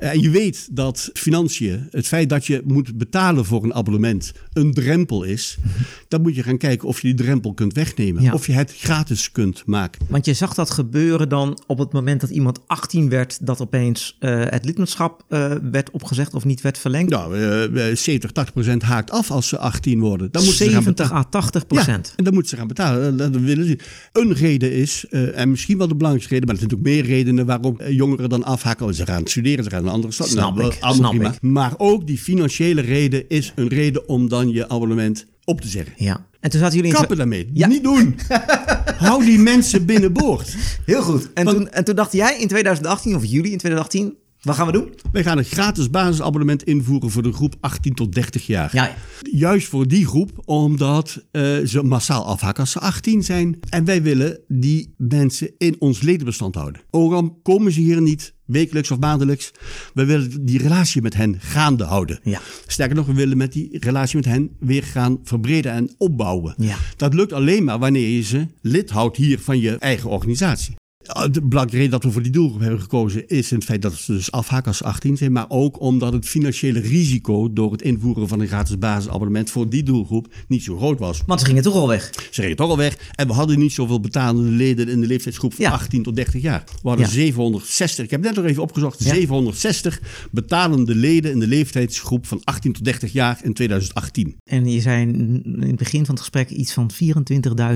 [0.00, 4.32] Eh, En je weet dat financiën, het feit dat je moet betalen voor een abonnement,
[4.52, 5.58] een drempel is.
[6.08, 8.22] Dan moet je gaan kijken of je die drempel kunt wegnemen.
[8.22, 8.32] Ja.
[8.32, 10.06] Of je het gratis kunt maken.
[10.08, 14.16] Want je zag dat gebeuren dan op het moment dat iemand 18 werd, dat opeens
[14.18, 17.10] eh, het lidmaatschap eh, werd opgezegd of niet werd verlengd.
[17.10, 20.32] Nou, eh, eh, 70, 80 procent haakt af als ze 18 worden.
[20.32, 22.06] Dan moeten ze gaan 70 à 80 procent.
[22.06, 23.16] Ja, en dan moeten ze gaan betalen.
[23.16, 23.78] Dat willen ze.
[24.12, 27.16] Een reden is, eh, en misschien wel de belangrijkste reden, maar er zijn natuurlijk meer
[27.16, 28.86] redenen waarom eh, jongeren dan afhaken.
[28.86, 30.28] Oh, Ze gaan studeren, ze gaan andere stad.
[30.28, 31.28] Snap wel, ik, allemaal snap prima.
[31.34, 31.42] ik.
[31.42, 35.92] Maar ook die financiële reden is een reden om dan je abonnement op te zeggen.
[35.96, 36.26] Ja.
[36.40, 36.96] En toen zaten jullie in...
[36.96, 37.50] Kappen daarmee.
[37.52, 37.66] Ja.
[37.66, 38.16] Niet doen.
[38.96, 40.56] Hou die mensen binnenboord.
[40.86, 41.32] Heel goed.
[41.32, 44.66] En, Want- toen, en toen dacht jij in 2018, of jullie in 2018, wat gaan
[44.66, 44.94] we doen?
[45.12, 48.70] Wij gaan een gratis basisabonnement invoeren voor de groep 18 tot 30 jaar.
[48.72, 48.94] Ja, ja.
[49.30, 53.58] Juist voor die groep, omdat eh, ze massaal afhaken als ze 18 zijn.
[53.68, 56.80] En wij willen die mensen in ons ledenbestand houden.
[56.90, 59.50] Ook al komen ze hier niet wekelijks of maandelijks.
[59.94, 62.20] We willen die relatie met hen gaande houden.
[62.22, 62.40] Ja.
[62.66, 66.54] Sterker nog, we willen met die relatie met hen weer gaan verbreden en opbouwen.
[66.56, 66.76] Ja.
[66.96, 70.74] Dat lukt alleen maar wanneer je ze lid houdt hier van je eigen organisatie.
[71.04, 74.12] De belangrijke reden dat we voor die doelgroep hebben gekozen is het feit dat ze
[74.12, 78.28] dus afhaken als ze 18 zijn, maar ook omdat het financiële risico door het invoeren
[78.28, 81.22] van een gratis basisabonnement voor die doelgroep niet zo groot was.
[81.26, 82.10] Want ze gingen toch al weg.
[82.30, 85.54] Ze reden toch al weg en we hadden niet zoveel betalende leden in de leeftijdsgroep
[85.54, 85.70] van Ja.
[85.70, 86.64] 18 tot 30 jaar.
[86.82, 87.12] We hadden Ja.
[87.12, 89.14] 760, ik heb net nog even opgezocht, Ja.
[89.14, 94.36] 760 betalende leden in de leeftijdsgroep van 18 tot 30 jaar in 2018.
[94.44, 96.90] En je zei in het begin van het gesprek iets van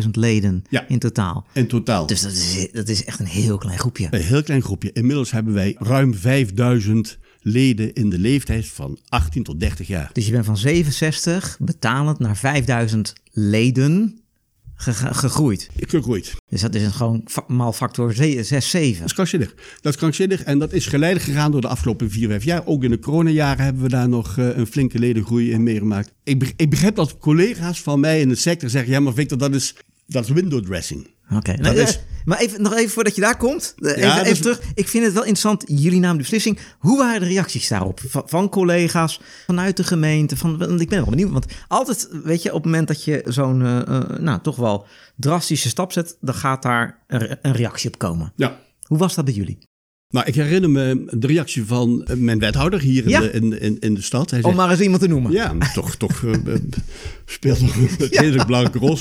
[0.05, 1.47] 24.000 leden in totaal.
[1.53, 2.07] In totaal.
[2.07, 4.09] Dus dat is, dat is echt een heel klein groepje.
[4.11, 4.93] Een heel klein groepje.
[4.93, 10.11] Inmiddels hebben wij ruim 5000 leden in de leeftijd van 18 tot 30 jaar.
[10.13, 14.19] Dus je bent van 67 betalend naar 5000 leden
[14.75, 15.69] ge- ge- gegroeid.
[15.77, 16.35] Gegroeid.
[16.49, 18.99] Dus dat is een gewoon maal factor 6, 7.
[18.99, 19.55] Dat is krankzinnig.
[19.81, 22.67] Dat is krankzinnig en dat is geleidelijk gegaan door de afgelopen 4, 5 jaar.
[22.67, 26.13] Ook in de coronajaren hebben we daar nog eh, een flinke ledengroei in meegemaakt.
[26.25, 28.93] Ik, ik begrijp dat collega's van mij in de sector zeggen...
[28.93, 29.75] ja, maar Victor, dat is,
[30.07, 31.07] dat is window dressing.
[31.33, 33.75] Oké, nou, is- eh, maar even, nog even voordat je daar komt.
[33.79, 34.61] eh, Even, even is- terug.
[34.75, 35.65] Ik vind het wel interessant.
[35.67, 36.59] Jullie namen de beslissing.
[36.79, 38.01] Hoe waren de reacties daarop?
[38.07, 40.37] Van, van collega's, vanuit de gemeente?
[40.37, 41.31] Van, ik ben wel benieuwd.
[41.31, 45.69] Want altijd, weet je, op het moment dat je zo'n, eh, nou, toch wel drastische
[45.69, 48.33] stap zet, dan gaat daar een, een reactie op komen.
[48.37, 48.59] Ja.
[48.83, 49.59] Hoe was dat bij jullie?
[50.09, 53.21] Nou, ik herinner me de reactie van eh, mijn wethouder hier in, Ja.
[53.21, 54.31] de, in, in, de stad.
[54.31, 55.33] Hij Om zegt, maar eens iemand te noemen.
[55.33, 56.55] Ja, toch, toch eh,
[57.25, 57.89] speelt nog een
[58.25, 58.99] hele belangrijke rol.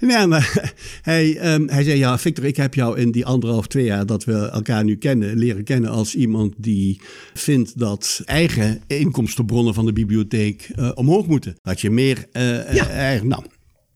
[0.00, 3.84] Ja, maar hij, ehm, hij zei, ja, Victor, ik heb jou in die anderhalf, twee
[3.84, 7.00] jaar dat we elkaar nu kennen, leren kennen als iemand die
[7.34, 11.56] vindt dat eigen inkomstenbronnen van de bibliotheek eh, omhoog moeten.
[11.62, 12.88] Dat je meer eh, Ja.
[12.88, 13.44] eigen, nou.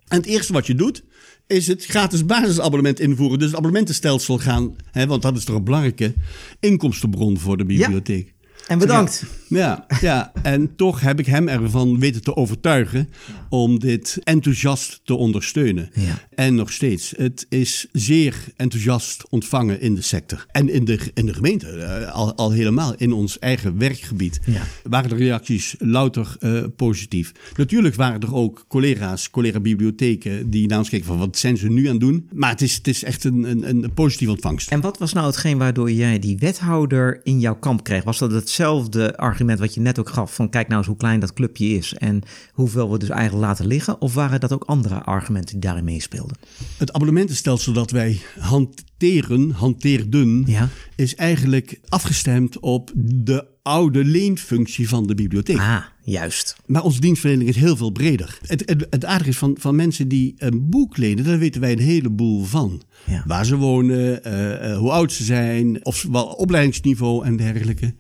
[0.09, 1.05] En het eerste wat je doet,
[1.51, 3.39] is het gratis basisabonnement invoeren.
[3.39, 6.15] Dus het abonnementenstelsel gaan, hè, want dat is toch een belangrijke
[6.61, 8.35] inkomstenbron voor de bibliotheek.
[8.71, 9.25] En bedankt.
[9.49, 13.09] Ja, ja, en toch heb ik hem ervan weten te overtuigen
[13.49, 15.91] om dit enthousiast te ondersteunen.
[15.95, 16.19] Ja.
[16.35, 20.47] En nog steeds, het is zeer enthousiast ontvangen in de sector.
[20.51, 24.63] En in de, in de gemeente, eh, al, al helemaal in ons eigen werkgebied, Ja.
[24.83, 27.33] waren de reacties louter eh, positief.
[27.57, 31.85] Natuurlijk waren er ook collega's, collega-bibliotheken, die naar ons keken van wat zijn ze nu
[31.87, 32.29] aan het doen.
[32.33, 34.71] Maar het is, het is echt een, een, een positieve ontvangst.
[34.71, 38.05] En wat was nou hetgeen waardoor jij die wethouder in jouw kamp kreeg?
[38.05, 40.35] Was dat hetzelfde argument wat je net ook gaf?
[40.35, 43.67] Van kijk nou eens hoe klein dat clubje is en hoeveel we dus eigenlijk laten
[43.67, 44.01] liggen?
[44.01, 46.37] Of waren dat ook andere argumenten die daarin meespeelden?
[46.77, 50.69] Het abonnementenstelsel dat wij hanteren, hanteerden, Ja.
[50.97, 55.59] is eigenlijk afgestemd op de oude leenfunctie van de bibliotheek.
[55.59, 56.57] Ah, juist.
[56.67, 58.39] Maar onze dienstverlening is heel veel breder.
[58.47, 61.73] Het, het, het aardige is van, van mensen die een boek lenen, daar weten wij
[61.73, 62.83] een heleboel van.
[63.07, 63.23] Ja.
[63.27, 67.95] Waar ze wonen, eh, eh, hoe oud ze zijn, of wel opleidingsniveau en dergelijke.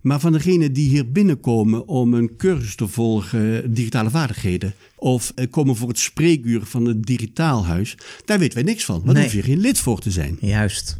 [0.00, 5.46] Maar van degenen die hier binnenkomen om een cursus te volgen, digitale vaardigheden, of eh,
[5.50, 9.00] komen voor het spreekuur van het digitaalhuis, daar weten wij niks van.
[9.04, 9.22] Want Nee.
[9.22, 10.36] hoef je geen lid voor te zijn.
[10.40, 10.98] Juist.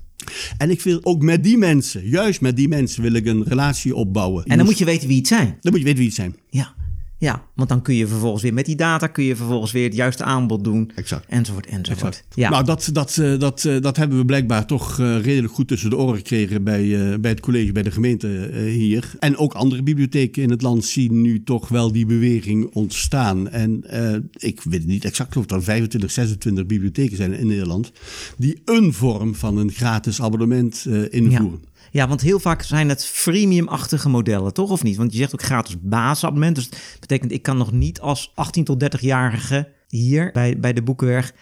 [0.58, 3.94] En ik wil ook met die mensen, juist met die mensen, wil ik een relatie
[3.94, 4.44] opbouwen.
[4.44, 5.56] En dan moet je weten wie het zijn.
[5.60, 6.36] dan moet je weten wie het zijn.
[6.50, 6.74] Ja.
[7.20, 9.94] Ja, want dan kun je vervolgens weer met die data kun je vervolgens weer het
[9.94, 10.90] juiste aanbod doen.
[10.94, 11.26] Exact.
[11.28, 12.14] Enzovoort, enzovoort.
[12.14, 12.24] Exact.
[12.34, 12.50] Ja.
[12.50, 15.90] Nou, dat, dat, eh, dat, eh, dat hebben we blijkbaar toch eh, redelijk goed tussen
[15.90, 19.12] de oren gekregen bij, bij het college, bij de gemeente hier.
[19.18, 23.48] En ook andere bibliotheken in het land zien nu toch wel die beweging ontstaan.
[23.48, 23.84] En
[24.32, 27.92] ik weet niet exact of er 25, 26 bibliotheken zijn in Nederland
[28.36, 31.60] die een vorm van een gratis abonnement invoeren.
[31.62, 34.70] Ja, want heel vaak zijn het freemium-achtige modellen, toch?
[34.70, 34.96] Of niet?
[34.96, 36.56] Want je zegt ook gratis basisabonnement.
[36.56, 40.82] Dus dat betekent, ik kan nog niet als 18 tot 30-jarige hier bij, bij de
[40.82, 41.32] Boekenwerg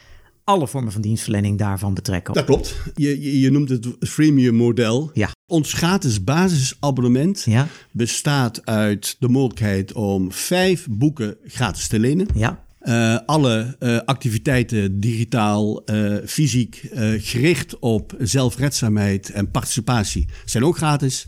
[0.49, 2.35] alle vormen van dienstverlening daarvan betrekken.
[2.35, 2.77] Dat klopt.
[2.95, 5.11] Je, je, je noemt het freemium model.
[5.15, 5.31] Ja.
[5.47, 12.27] Ons gratis basisabonnement Ja, bestaat uit de mogelijkheid om vijf boeken gratis te lenen.
[12.35, 16.81] ja, Eh, alle eh, activiteiten digitaal, eh, fysiek,
[17.19, 21.27] gericht op zelfredzaamheid en participatie zijn ook gratis.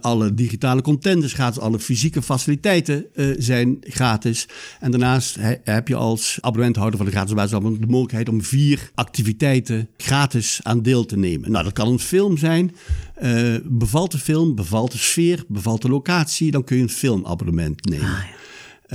[0.00, 3.06] Alle digitale content is gratis, alle fysieke faciliteiten
[3.38, 4.48] zijn gratis.
[4.80, 8.90] En daarnaast he- heb je als abonnementhouder van de gratis basisabonnement de mogelijkheid om vier
[8.94, 11.50] activiteiten gratis aan deel te nemen.
[11.50, 12.74] Nou, dat kan een film zijn.
[13.64, 18.06] Bevalt de film, bevalt de sfeer, bevalt de locatie, dan kun je een filmabonnement nemen.
[18.08, 18.24] Ah.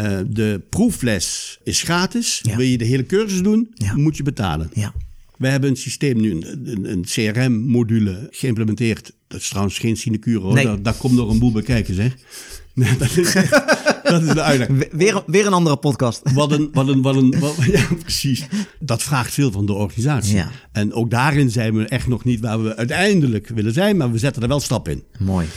[0.03, 2.39] Eh, de proefles is gratis.
[2.43, 2.55] Ja.
[2.55, 3.95] Wil je de hele cursus doen, Ja.
[3.95, 4.69] moet je betalen.
[4.73, 4.93] ja.
[5.38, 9.12] We hebben een systeem nu, een, een, CRM-module geïmplementeerd.
[9.27, 10.53] Dat is trouwens geen sinecure hoor.
[10.53, 10.63] Nee.
[10.65, 12.15] Daar, daar komt nog een boel bij kijken zeg.
[12.73, 13.33] Nee, dat, is,
[14.03, 14.65] dat is de.
[14.69, 16.21] We- Weer, weer een andere podcast.
[16.33, 18.45] Wat een, wat een, wat een, wat- ja precies.
[18.79, 20.35] Dat vraagt veel van de organisatie.
[20.35, 20.51] Ja.
[20.71, 23.97] En ook daarin zijn we echt nog niet waar we uiteindelijk willen zijn.
[23.97, 25.03] Maar we zetten er wel stap in.
[25.19, 25.47] Mooi.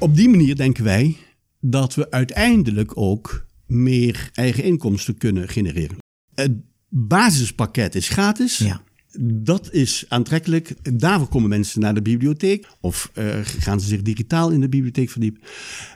[0.00, 1.16] Op die manier denken wij
[1.60, 5.98] dat we uiteindelijk ook meer eigen inkomsten kunnen genereren.
[6.34, 6.52] Het
[6.88, 8.58] basispakket is gratis.
[8.58, 8.82] Ja.
[9.20, 10.74] Dat is aantrekkelijk.
[10.94, 15.10] Daarvoor komen mensen naar de bibliotheek of eh, gaan ze zich digitaal in de bibliotheek
[15.10, 15.40] verdiepen.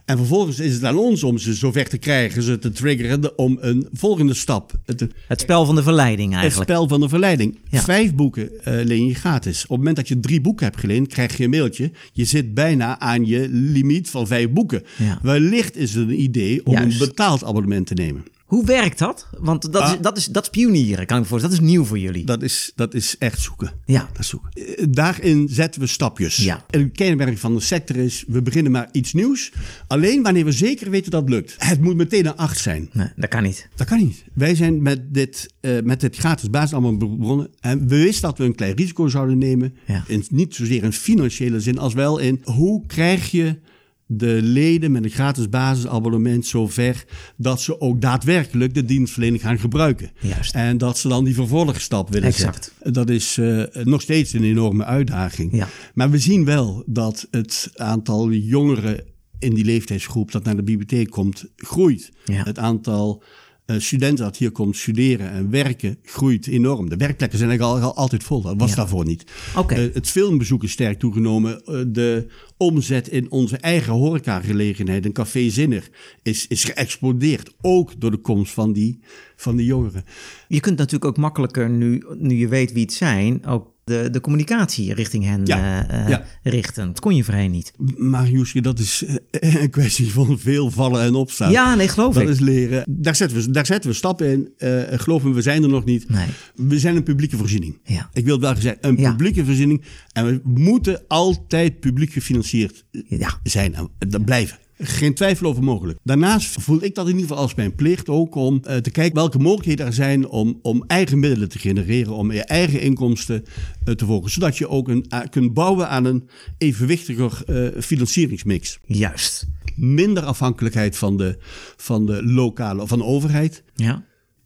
[0.05, 3.59] En vervolgens is het aan ons om ze zover te krijgen, ze te triggeren om
[3.61, 4.73] een volgende stap.
[4.85, 6.71] Het, Het spel van de verleiding het eigenlijk.
[6.71, 7.59] spel van de verleiding.
[7.69, 7.83] Ja.
[7.83, 9.63] Vijf boeken eh, leen je gratis.
[9.63, 11.91] Op het moment dat je drie boeken hebt geleend, krijg je een mailtje.
[12.13, 14.83] Je zit bijna aan je limiet van vijf boeken.
[14.99, 15.19] Ja.
[15.23, 17.01] Wellicht is het een idee om Juist.
[17.01, 18.25] een betaald abonnement te nemen.
[18.45, 19.27] Hoe werkt dat?
[19.39, 20.03] Want dat, is, Ah.
[20.03, 21.57] dat, is, dat is pionieren, kan ik me voorstellen.
[21.57, 22.25] Dat is nieuw voor jullie.
[22.25, 23.73] Dat is, dat is echt zoeken.
[23.85, 24.09] Ja.
[24.13, 24.51] Dat zoeken.
[24.53, 26.37] Eh, Daarin zetten we stapjes.
[26.37, 26.65] Ja.
[26.71, 29.53] En het kenmerk van de sector is, we beginnen maar iets nieuws.
[29.87, 31.55] Alleen wanneer we zeker weten dat het lukt.
[31.59, 32.89] Het moet meteen een acht zijn.
[32.93, 33.69] Nee, dat kan niet.
[33.75, 34.25] Dat kan niet.
[34.33, 37.49] Wij zijn met dit, eh, met dit gratis basisabonnement begonnen.
[37.61, 39.75] En we wisten dat we een klein risico zouden nemen.
[39.87, 40.05] Ja.
[40.07, 43.59] In, niet zozeer in financiële zin als wel in hoe krijg je
[44.07, 47.05] de leden met een gratis basisabonnement zover
[47.37, 50.11] dat ze ook daadwerkelijk de dienstverlening gaan gebruiken.
[50.21, 50.55] Juist.
[50.55, 52.73] En dat ze dan die vervolgstap willen Exact.
[52.75, 52.93] zetten.
[52.93, 55.57] Dat is eh, nog steeds een enorme uitdaging.
[55.57, 55.69] Ja.
[55.95, 59.05] Maar we zien wel dat het aantal jongeren
[59.39, 62.13] in die leeftijdsgroep dat naar de bibliotheek komt, groeit.
[62.25, 62.43] Ja.
[62.43, 63.23] Het aantal
[63.67, 66.89] studenten dat hier komt studeren en werken groeit enorm.
[66.89, 68.41] De werkplekken zijn eigenlijk al, al altijd vol.
[68.43, 68.77] Dat was Ja.
[68.77, 69.25] daarvoor niet.
[69.69, 71.65] Eh, het filmbezoek is sterk toegenomen.
[71.65, 75.89] Eh, de omzet in onze eigen horecagelegenheid, een café Zinner,
[76.23, 77.55] is, is geëxplodeerd.
[77.61, 79.01] Ook door de komst van die,
[79.37, 80.05] van die jongeren.
[80.49, 84.21] Je kunt natuurlijk ook makkelijker, nu, nu je weet wie het zijn, ook de, de
[84.21, 86.25] communicatie richting hen Ja, eh, eh, ja.
[86.43, 86.87] richten.
[86.87, 87.73] Dat kon je voorheen niet.
[87.97, 91.51] Maar Joesje, dat is eh, een kwestie van veel vallen en opstaan.
[91.51, 92.29] Ja, nee, geloof Dat ik.
[92.29, 92.85] is leren.
[92.89, 94.49] Daar zetten we, daar zetten we stappen in.
[94.59, 96.09] Eh geloof me, we zijn er nog niet.
[96.09, 96.27] Nee.
[96.55, 97.79] We zijn een publieke voorziening.
[97.85, 98.11] Ja.
[98.13, 99.83] Ik wil wel gezegd, een publieke voorziening.
[100.13, 103.41] En we moeten altijd publiek gefinancierd Ja.
[103.43, 103.75] zijn.
[103.75, 104.59] En dat blijven.
[104.79, 105.99] Geen twijfel over mogelijk.
[106.03, 109.15] Daarnaast voel ik dat in ieder geval als mijn plicht ook om eh, te kijken
[109.15, 113.45] welke mogelijkheden er zijn om, om eigen middelen te genereren, om je eigen inkomsten
[113.85, 114.31] eh, te volgen.
[114.31, 118.79] Zodat je ook een, a- kunt bouwen aan een evenwichtiger eh, financieringsmix.
[118.87, 119.47] Juist.
[119.77, 121.37] Minder afhankelijkheid van de,
[121.77, 123.63] van de lokale, van de overheid.
[123.75, 124.05] Ja.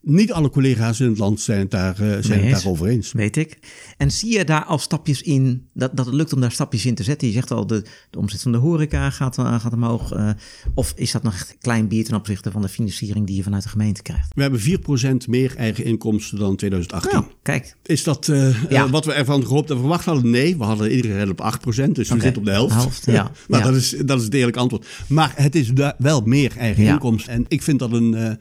[0.08, 3.12] Niet alle collega's in het land zijn het, daar, eh, zijn het daarover eens.
[3.12, 3.58] Weet ik.
[3.96, 6.94] En zie je daar al stapjes in, dat, dat het lukt om daar stapjes in
[6.94, 7.26] te zetten?
[7.28, 10.12] Je zegt al, de, de omzet van de horeca gaat, eh, gaat omhoog.
[10.12, 10.30] eh,
[10.74, 13.62] of is dat nog echt klein bier ten opzichte van de financiering die je vanuit
[13.62, 14.32] de gemeente krijgt?
[14.34, 17.12] We hebben 4% meer eigen inkomsten dan 2018.
[17.12, 17.76] Nou, kijk.
[17.82, 18.30] Is dat
[18.68, 18.88] Ja.
[18.90, 20.30] wat we ervan gehoopt en verwacht hadden?
[20.30, 22.74] Nee, we hadden iedereen op 8%, dus we Oké, zitten op de helft.
[22.74, 23.30] helft, ja.
[23.48, 23.66] maar Ja.
[23.66, 24.86] Dat, is, dat is het eerlijk antwoord.
[25.08, 27.32] Maar het is wel meer eigen inkomsten.
[27.32, 28.38] En ik vind dat een,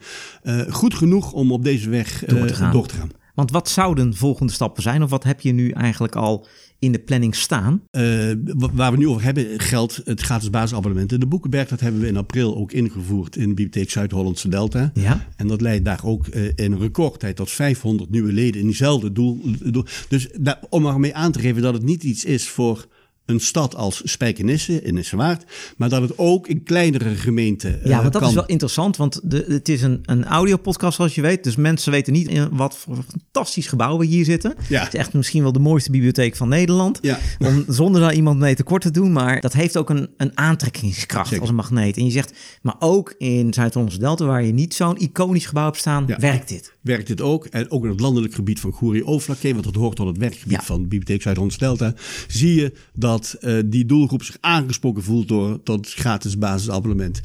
[0.70, 2.72] goed genoeg om op deze weg eh, Door te gaan.
[2.72, 3.10] door te gaan.
[3.34, 5.02] Want wat zouden volgende stappen zijn?
[5.02, 6.46] Of wat heb je nu eigenlijk al
[6.78, 7.82] in de planning staan?
[7.90, 8.02] Eh,
[8.44, 11.12] wa- waar we nu over hebben geldt het gratis basisabonnement.
[11.12, 14.90] In de Boekenberg, dat hebben we in april ook ingevoerd in de Bibliotheek Zuid-Hollandse Delta.
[14.94, 15.26] Ja.
[15.36, 19.12] En dat leidt daar ook eh, in een recordtijd tot 500 nieuwe leden in diezelfde
[19.12, 19.40] doel.
[19.64, 19.84] doel.
[20.08, 22.86] Dus daar, om ermee aan te geven dat het niet iets is voor
[23.28, 25.44] een stad als Spijkenisse in Nissewaard,
[25.76, 28.30] maar dat het ook in kleinere gemeenten eh, Ja, want dat kan.
[28.30, 31.44] is wel interessant, want de, het is een, een audiopodcast zoals je weet.
[31.44, 34.54] Dus mensen weten niet in wat voor fantastisch gebouw we hier zitten.
[34.68, 34.82] Ja.
[34.84, 36.98] Het is echt misschien wel de mooiste bibliotheek van Nederland.
[37.02, 37.18] Ja.
[37.38, 39.12] Om, zonder daar iemand mee tekort te doen.
[39.12, 41.40] Maar dat heeft ook een, een aantrekkingskracht Zeker.
[41.40, 41.96] als een magneet.
[41.96, 45.76] En je zegt, maar ook in Zuid-Hollandse Delta, waar je niet zo'n iconisch gebouw hebt
[45.76, 46.18] staan, Ja.
[46.18, 46.76] werkt dit.
[46.88, 47.46] Werkt dit ook.
[47.46, 50.58] En ook in het landelijk gebied van Goeree Overflakkee, want dat hoort tot het werkgebied
[50.58, 50.62] Ja.
[50.62, 51.94] van de Bibliotheek Zuid-Hollandse Delta,
[52.28, 57.20] zie je dat eh, die doelgroep zich aangesproken voelt door het gratis basisabonnement.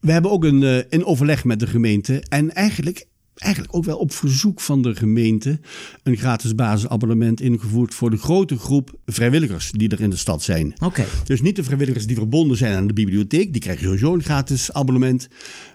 [0.00, 3.06] We hebben ook een, eh, in overleg met de gemeente en eigenlijk,
[3.42, 5.60] eigenlijk ook wel op verzoek van de gemeente
[6.02, 10.74] een gratis basisabonnement ingevoerd voor de grote groep vrijwilligers die er in de stad zijn.
[10.84, 11.04] Oké.
[11.24, 14.72] Dus niet de vrijwilligers die verbonden zijn aan de bibliotheek, die krijgen sowieso een gratis
[14.72, 15.28] abonnement.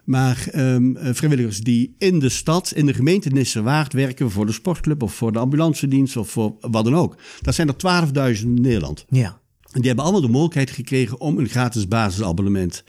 [0.03, 4.51] Maar ehm, eh, vrijwilligers die in de stad, in de gemeente Nissewaard werken voor de
[4.51, 7.15] sportclub of voor de ambulancedienst of voor wat dan ook.
[7.41, 9.05] Dat zijn er 12.000 in Nederland.
[9.09, 9.39] Ja.
[9.71, 12.83] En die hebben allemaal de mogelijkheid gekregen om een gratis basisabonnement.
[12.83, 12.87] 12.000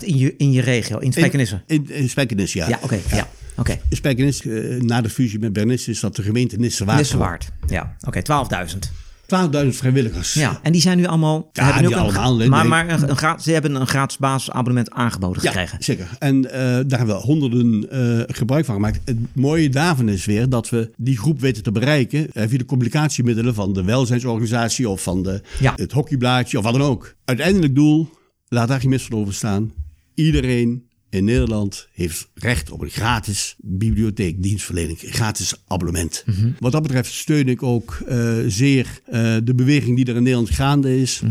[0.00, 1.62] in je, in je regio, in Spijkenisse.
[1.66, 2.68] In, in ja.
[2.68, 2.98] Ja, oké.
[3.10, 3.28] Ja.
[3.66, 6.98] In Spijkenisse, eh, na de fusie met Bernisse, is dat de gemeente Nissewaard.
[6.98, 7.48] Nissewaard.
[7.66, 8.22] Ja, oké.
[8.22, 8.90] 12.000.
[9.26, 10.34] 12.000 vrijwilligers.
[10.34, 11.48] Ja, en die zijn nu allemaal...
[11.52, 12.68] Ja, hebben die ook allemaal, maar nee.
[12.68, 15.82] maar een, ze hebben een gratis basisabonnement aangeboden Ja, gekregen.
[15.84, 16.08] zeker.
[16.18, 19.00] En eh, daar hebben we honderden eh, gebruik van gemaakt.
[19.04, 23.54] Het mooie daarvan is weer dat we die groep weten te bereiken via de communicatiemiddelen
[23.54, 25.72] van de welzijnsorganisatie of van de, Ja.
[25.76, 27.14] het hockeyblaadje of wat dan ook.
[27.24, 28.10] Uiteindelijk doel,
[28.48, 29.72] laat daar geen mis van over staan.
[30.14, 36.24] Iedereen in Nederland heeft recht op een gratis bibliotheek, dienstverlening, gratis abonnement.
[36.58, 40.50] Wat dat betreft steun ik ook eh, zeer eh, de beweging die er in Nederland
[40.50, 41.22] gaande is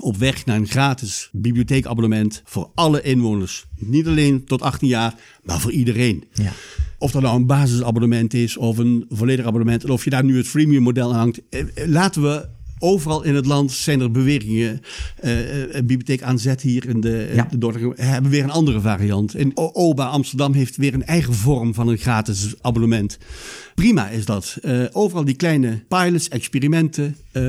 [0.00, 3.66] op weg naar een gratis bibliotheekabonnement voor alle inwoners.
[3.76, 6.24] Niet alleen tot 18 jaar, maar voor iedereen.
[6.32, 6.52] Ja.
[6.98, 9.84] Of dat nou een basisabonnement is of een volledig abonnement.
[9.84, 11.40] En of je daar nu het freemium model aan hangt.
[11.50, 14.80] Eh, Laten we overal in het land zijn er bewegingen.
[15.20, 17.46] eh, eh, bibliotheek aanzet hier in de, Ja.
[17.50, 17.98] de Dordrecht.
[18.00, 19.34] Hebben we weer een andere variant.
[19.34, 23.18] En O- OBA Amsterdam heeft weer een eigen vorm van een gratis abonnement.
[23.74, 24.56] Prima is dat.
[24.62, 27.16] Eh, overal die kleine pilots, experimenten.
[27.32, 27.42] eh,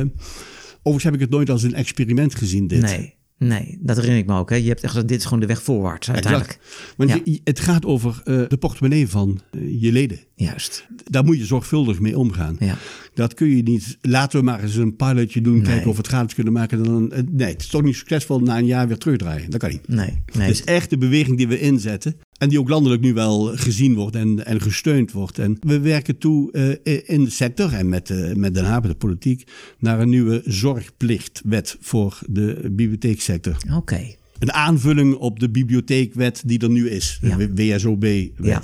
[0.78, 2.82] overigens heb ik het nooit als een experiment gezien dit.
[2.82, 4.50] Nee, nee, dat herinner ik me ook.
[4.50, 4.56] Hè.
[4.56, 6.52] Je hebt echt dit is gewoon de weg voorwaarts uiteindelijk.
[6.52, 6.94] Exact.
[6.98, 7.20] Want Ja.
[7.24, 10.20] je- het gaat over eh, de portemonnee van eh, je leden.
[10.36, 10.88] Juist.
[11.04, 12.56] Daar moet je zorgvuldig mee omgaan.
[12.60, 12.78] Ja.
[13.14, 13.98] Dat kun je niet.
[14.02, 16.84] Laten we maar eens een pilotje doen, kijken of we het gratis kunnen maken.
[16.84, 19.50] Dan, eh, nee, het is toch niet succesvol na een jaar weer terugdraaien.
[19.50, 19.88] Dat kan niet.
[19.88, 20.48] Nee, nee.
[20.48, 22.16] Het is echt de beweging die we inzetten.
[22.38, 25.40] En die ook landelijk nu wel gezien wordt en, en gesteund wordt.
[25.40, 26.52] En we werken toe
[26.84, 30.42] eh, in de sector en met, eh, met Den Haag, de politiek, naar een nieuwe
[30.46, 33.58] zorgplichtwet voor de bibliotheeksector.
[33.74, 34.16] Oké.
[34.40, 37.38] Een aanvulling op de bibliotheekwet die er nu is, Ja.
[37.38, 38.32] de WSOB-wet.
[38.44, 38.62] Ja.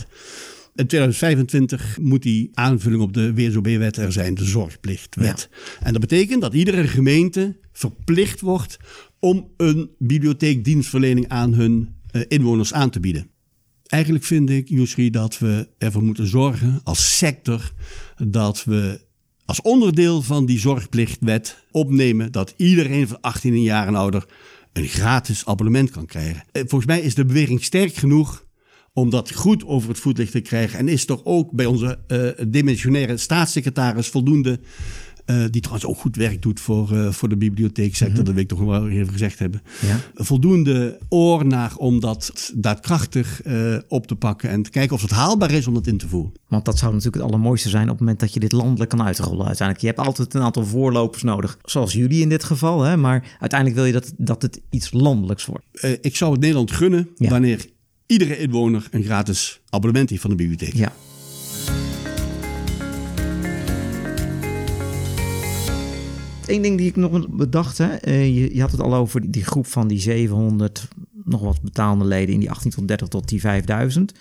[0.76, 5.50] In 2025 moet die aanvulling op de WSOB-wet er zijn, de zorgplichtwet.
[5.80, 8.78] En dat betekent dat iedere gemeente verplicht wordt
[9.20, 13.28] om een bibliotheekdienstverlening aan hun eh, inwoners aan te bieden.
[13.94, 17.72] Eigenlijk vind ik, Yusri, dat we ervoor moeten zorgen als sector
[18.18, 19.02] dat we
[19.46, 24.26] als onderdeel van die zorgplichtwet opnemen dat iedereen van 18 jaar en ouder
[24.74, 26.44] een gratis abonnement kan krijgen.
[26.52, 28.46] Eh, Volgens mij is de beweging sterk genoeg
[28.94, 30.80] om dat goed over het voetlicht te krijgen.
[30.80, 34.60] En is toch ook bij onze eh, dimensionaire staatssecretaris voldoende
[35.26, 38.08] Uh, die trouwens ook goed werk doet voor, uh, voor de bibliotheeksector.
[38.10, 38.26] Mm -hmm.
[38.26, 39.62] Dat wil ik toch wel even gezegd hebben.
[39.82, 40.00] Ja.
[40.14, 44.50] Voldoende oor naar om dat daadkrachtig uh, op te pakken.
[44.50, 46.32] En te kijken of het haalbaar is om dat in te voeren.
[46.48, 49.04] Want dat zou natuurlijk het allermooiste zijn op het moment dat je dit landelijk kan
[49.04, 49.46] uitrollen.
[49.46, 51.58] Uiteindelijk, je hebt altijd een aantal voorlopers nodig.
[51.64, 52.82] Zoals jullie in dit geval.
[52.82, 52.98] Hè?
[52.98, 55.66] Maar uiteindelijk wil je dat, dat het iets landelijks wordt.
[56.02, 57.30] ik zou het Nederland gunnen Ja.
[57.30, 57.66] wanneer
[58.06, 60.74] iedere inwoner een gratis abonnement heeft van de bibliotheek.
[60.74, 60.92] Ja.
[66.46, 68.08] Eén ding die ik nog bedacht, hè.
[68.08, 70.88] Uh, je, je, had het al over die, groep van die 700
[71.24, 74.14] nog wat betaalde leden in die 18 tot 30 tot die 5000.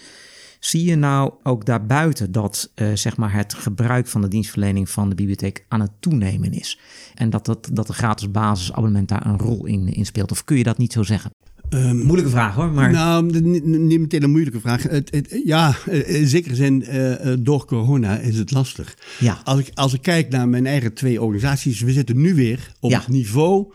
[0.61, 5.09] Zie je nou ook daarbuiten dat uh, zeg maar het gebruik van de dienstverlening van
[5.09, 6.79] de bibliotheek aan het toenemen is?
[7.15, 10.31] En dat, dat, dat de gratis basisabonnement daar een rol in, in speelt?
[10.31, 11.31] Of kun je dat niet zo zeggen?
[11.75, 12.71] Um, Moeilijke vraag hoor.
[12.71, 12.91] Maar...
[12.91, 14.83] Nou, niet meteen een moeilijke vraag.
[14.83, 18.97] Het, het, ja, in zekere zin, uh, door corona is het lastig.
[19.19, 19.41] Ja.
[19.45, 22.91] Als, ik, als ik kijk naar mijn eigen twee organisaties, we zitten nu weer op
[22.91, 22.99] Ja.
[22.99, 23.73] het niveau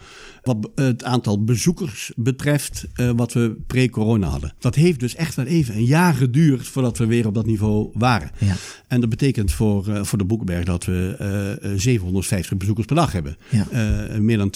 [0.48, 4.54] wat het aantal bezoekers betreft uh, wat we pre-corona hadden.
[4.60, 7.90] Dat heeft dus echt wel even een jaar geduurd voordat we weer op dat niveau
[7.94, 8.32] waren.
[8.38, 8.56] Ja.
[8.88, 13.12] En dat betekent voor, uh, voor de Boekenberg dat we uh, 750 bezoekers per dag
[13.12, 13.38] hebben.
[13.50, 13.66] Ja.
[14.20, 14.54] Meer dan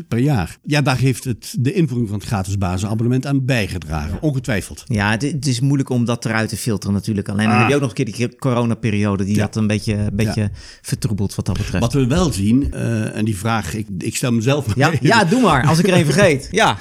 [0.00, 0.58] 200.000 per jaar.
[0.62, 4.10] Ja, daar heeft het de invoering van het gratis basisabonnement aan bijgedragen.
[4.12, 4.18] Ja.
[4.20, 4.84] Ongetwijfeld.
[4.86, 7.28] Ja, het, het, is moeilijk om dat eruit te filteren natuurlijk.
[7.28, 7.60] Alleen dan Ah.
[7.60, 9.40] heb je ook nog een keer die coronaperiode die Ja.
[9.40, 10.50] dat een beetje, een beetje Ja.
[10.82, 11.78] vertroebelt wat dat betreft.
[11.84, 14.76] Wat we wel zien, en die vraag, ik, ik stel mezelf maar
[15.10, 15.66] Ja, doe maar.
[15.66, 16.48] Als ik er een vergeet.
[16.50, 16.76] Ja.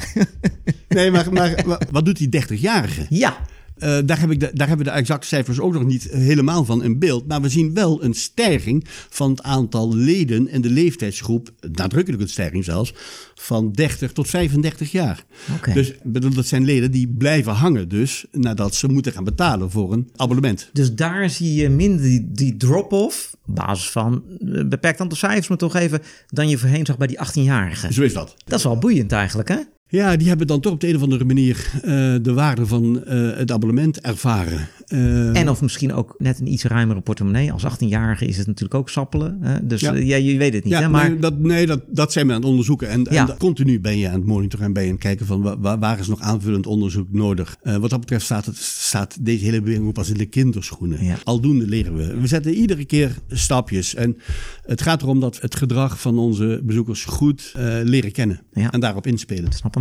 [0.88, 3.06] Nee, maar, maar, maar wat doet die 30-jarige?
[3.10, 3.38] Ja.
[3.80, 6.66] Uh, daar, heb ik de, daar hebben we de exacte cijfers ook nog niet helemaal
[6.66, 7.28] van in beeld.
[7.28, 12.30] Maar we zien wel een stijging van het aantal leden in de leeftijdsgroep, nadrukkelijk een
[12.30, 12.94] stijging zelfs,
[13.36, 15.26] van 30 tot 35 jaar.
[15.56, 15.74] Oké.
[15.74, 19.94] Dus bedoel, dat zijn leden die blijven hangen dus nadat ze moeten gaan betalen voor
[19.94, 20.70] een abonnement.
[20.74, 25.48] Dus daar zie je minder die, die drop-off, op basis van eh, beperkt aantal cijfers,
[25.48, 27.94] maar toch even, dan je voorheen zag bij die 18-jarigen.
[27.94, 28.36] Zo is dat.
[28.46, 29.60] Dat is wel boeiend eigenlijk, hè?
[29.92, 31.82] Ja, die hebben dan toch op de een of andere manier uh,
[32.22, 34.68] de waarde van uh, het abonnement ervaren.
[34.94, 37.52] Uh, En of misschien ook net een iets ruimere portemonnee.
[37.52, 39.38] Als 18-jarige is het natuurlijk ook sappelen.
[39.42, 39.68] Hè?
[39.68, 39.94] Dus Ja.
[40.16, 40.74] je weet het niet.
[40.74, 40.90] ja, hè?
[40.90, 42.90] Maar nee, dat, nee dat, dat zijn we aan het onderzoeken.
[42.90, 43.30] En, Ja.
[43.30, 45.58] en continu ben je aan het monitoren en ben je aan het kijken van wa-
[45.60, 47.56] waar, waar is nog aanvullend onderzoek nodig.
[47.64, 51.00] Wat dat betreft staat, het, staat deze hele beweging pas in de kinderschoenen.
[51.24, 52.20] Aldoende leren we.
[52.20, 53.96] We zetten iedere keer stapjes.
[53.96, 54.18] En
[54.66, 58.42] het gaat erom dat we het gedrag van onze bezoekers goed leren kennen.
[58.54, 59.52] En daarop inspelen.
[59.52, 59.78] Snap.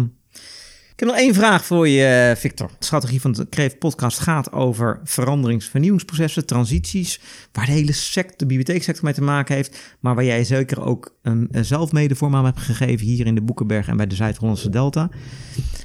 [0.99, 2.69] Ik heb nog één vraag voor je, Victor.
[2.79, 7.21] De strategie van de Kreeft podcast gaat over veranderings- vernieuwingsprocessen, transities,
[7.53, 11.17] waar de hele sector, de bibliotheeksector mee te maken heeft, maar waar jij zeker ook
[11.23, 15.11] een, een zelf mede hebt gegeven hier in de Boekenberg en bij de Zuid-Hollandse Delta.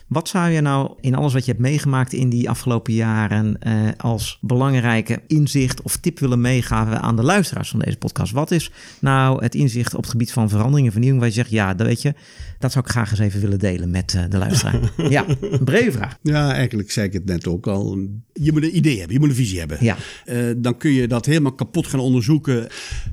[0.08, 3.76] Wat zou je nou in alles wat je hebt meegemaakt in die afgelopen jaren eh,
[3.98, 8.32] als belangrijke inzicht of tip willen meegaven aan de luisteraars van deze podcast?
[8.32, 11.50] Wat is nou het inzicht op het gebied van verandering en vernieuwing waar je zegt,
[11.50, 12.14] ja, dat weet je,
[12.60, 14.80] dat zou ik graag eens even willen delen met eh, de luisteraar?
[15.10, 16.18] ja, een brede vraag.
[16.22, 17.98] Ja, eigenlijk zei ik het net ook al.
[18.34, 19.78] Je moet een idee hebben, je moet een visie hebben.
[19.82, 19.98] Ja.
[20.26, 22.68] Uh, dan kun je dat helemaal kapot gaan onderzoeken.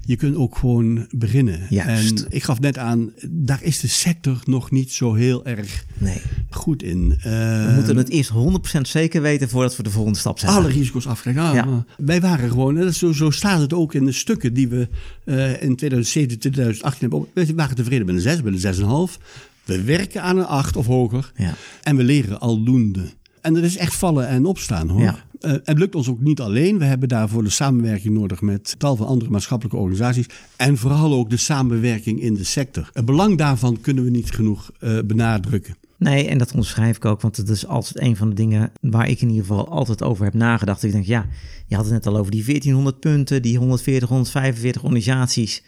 [0.04, 1.60] Je kunt ook gewoon beginnen.
[1.68, 2.20] Juist.
[2.20, 6.20] En ik gaf net aan, daar is de sector nog niet zo heel erg Nee.
[6.50, 7.14] goed in.
[7.16, 7.22] Uh,
[7.66, 10.58] We moeten het eerst 100% zeker weten voordat we de volgende stap zetten.
[10.58, 11.42] alle risico's afleggen.
[11.42, 11.84] Ah, Ja.
[11.96, 14.88] Wij waren gewoon, en is zo, zo staat het ook in de stukken die we
[15.24, 17.28] uh, in 2017, 2018 hebben.
[17.46, 19.18] We waren tevreden met een 6, met een 6,5.
[19.64, 21.32] We werken aan een 8 of hoger.
[21.36, 21.54] Ja.
[21.82, 23.02] En we leren aldoende.
[23.40, 25.00] En dat is echt vallen en opstaan hoor.
[25.00, 25.24] Ja.
[25.40, 26.78] Uh, het lukt ons ook niet alleen.
[26.78, 30.26] We hebben daarvoor de samenwerking nodig met tal van andere maatschappelijke organisaties.
[30.56, 32.90] En vooral ook de samenwerking in de sector.
[32.92, 35.74] Het belang daarvan kunnen we niet genoeg uh, benadrukken.
[35.96, 39.08] Nee, en dat onderschrijf ik ook, want het is altijd een van de dingen waar
[39.08, 40.82] ik in ieder geval altijd over heb nagedacht.
[40.82, 41.26] Ik denk, ja,
[41.66, 45.62] je had het net al over die 1400 punten, die 140, 145 organisaties.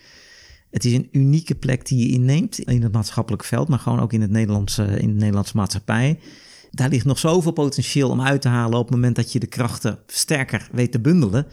[0.72, 4.12] Het is een unieke plek die je inneemt in het maatschappelijk veld, maar gewoon ook
[4.12, 6.18] in, het Nederlandse, in de Nederlandse maatschappij.
[6.70, 9.46] Daar ligt nog zoveel potentieel om uit te halen op het moment dat je de
[9.46, 11.46] krachten sterker weet te bundelen.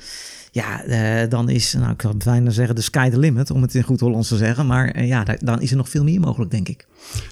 [0.52, 3.76] Ja, uh, dan is, nou, ik zou bijna zeggen, de sky the limit, om het
[3.76, 4.68] in goed Hollands te zeggen.
[4.68, 6.88] Maar uh, ja, dan is er nog veel meer mogelijk, denk ik.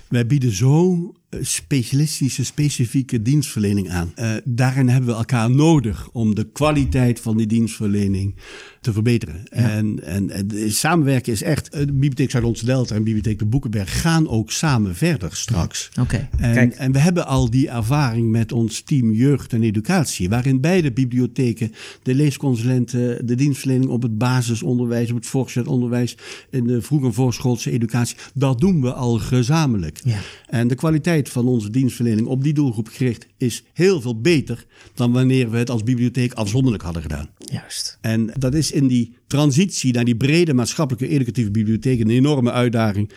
[0.10, 4.12] Wij bieden zo eh, specialistische, specifieke dienstverlening aan.
[4.16, 8.36] Uh, daarin hebben we elkaar nodig om de kwaliteit van die dienstverlening
[8.82, 9.44] te verbeteren.
[9.44, 9.70] Ja.
[9.70, 11.72] En, en, en samenwerken is echt.
[11.72, 15.90] De Bibliotheek Zuid-Hollandse Delta en Bibliotheek de Boekenberg gaan ook samen verder straks.
[15.90, 16.02] Oké.
[16.02, 16.74] Okay, en, kijk.
[16.74, 21.72] en we hebben al die ervaring met ons team jeugd en educatie, waarin beide bibliotheken,
[22.04, 26.18] de leesconsulenten de, de dienstverlening op het basisonderwijs, op het voortgezet onderwijs,
[26.50, 28.18] in de vroeg- en voorschoolse educatie.
[28.34, 29.56] Dat doen we al gezamenlijk.
[30.04, 30.20] Ja.
[30.48, 35.12] En de kwaliteit van onze dienstverlening op die doelgroep gericht is heel veel beter dan
[35.12, 37.30] wanneer we het als bibliotheek afzonderlijk hadden gedaan.
[37.38, 37.98] Juist.
[38.02, 43.12] En dat is in die transitie naar die brede maatschappelijke educatieve bibliotheek een enorme uitdaging.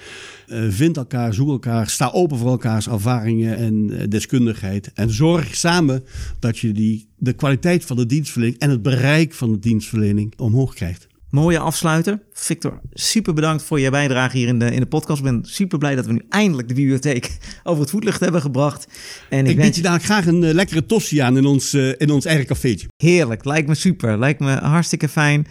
[0.49, 4.91] Uh, vind elkaar, zoek elkaar, sta open voor elkaars ervaringen en uh, deskundigheid.
[4.95, 6.05] En zorg samen
[6.39, 10.75] dat je die, de kwaliteit van de dienstverlening en het bereik van de dienstverlening omhoog
[10.75, 11.09] krijgt.
[11.31, 12.23] Mooie afsluiter.
[12.33, 15.19] Victor, super bedankt voor je bijdrage hier in de, in de podcast.
[15.19, 18.87] Ik ben super blij dat we nu eindelijk de bibliotheek over het voetlicht hebben gebracht.
[19.29, 21.93] En ik, ik bied je daar graag een uh, lekkere tossie aan in ons, uh,
[21.97, 22.89] in ons eigen cafeetje.
[22.97, 24.19] Heerlijk, lijkt me super.
[24.19, 25.47] Lijkt me hartstikke fijn.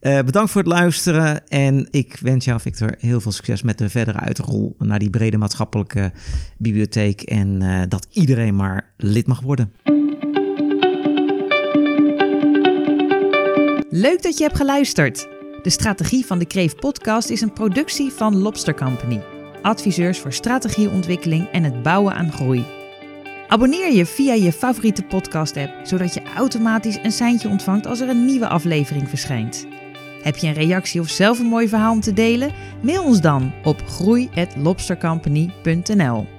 [0.00, 1.48] Uh, bedankt voor het luisteren.
[1.48, 5.36] En ik wens jou, Victor, heel veel succes met de verdere uitrol naar die brede
[5.36, 6.12] maatschappelijke
[6.58, 7.22] bibliotheek.
[7.22, 7.58] En
[7.88, 9.72] dat iedereen maar lid mag worden.
[13.96, 15.28] Leuk dat je hebt geluisterd.
[15.62, 19.20] De Strategie van de Kreef podcast is een productie van Lobster Company.
[19.62, 22.64] Adviseurs voor strategieontwikkeling en het bouwen aan groei.
[23.48, 28.08] Abonneer je via je favoriete podcast app, zodat je automatisch een seintje ontvangt als er
[28.08, 29.66] een nieuwe aflevering verschijnt.
[30.22, 32.52] Heb je een reactie of zelf een mooi verhaal om te delen?
[32.82, 36.33] Mail ons dan op groei@lobstercompany.nl.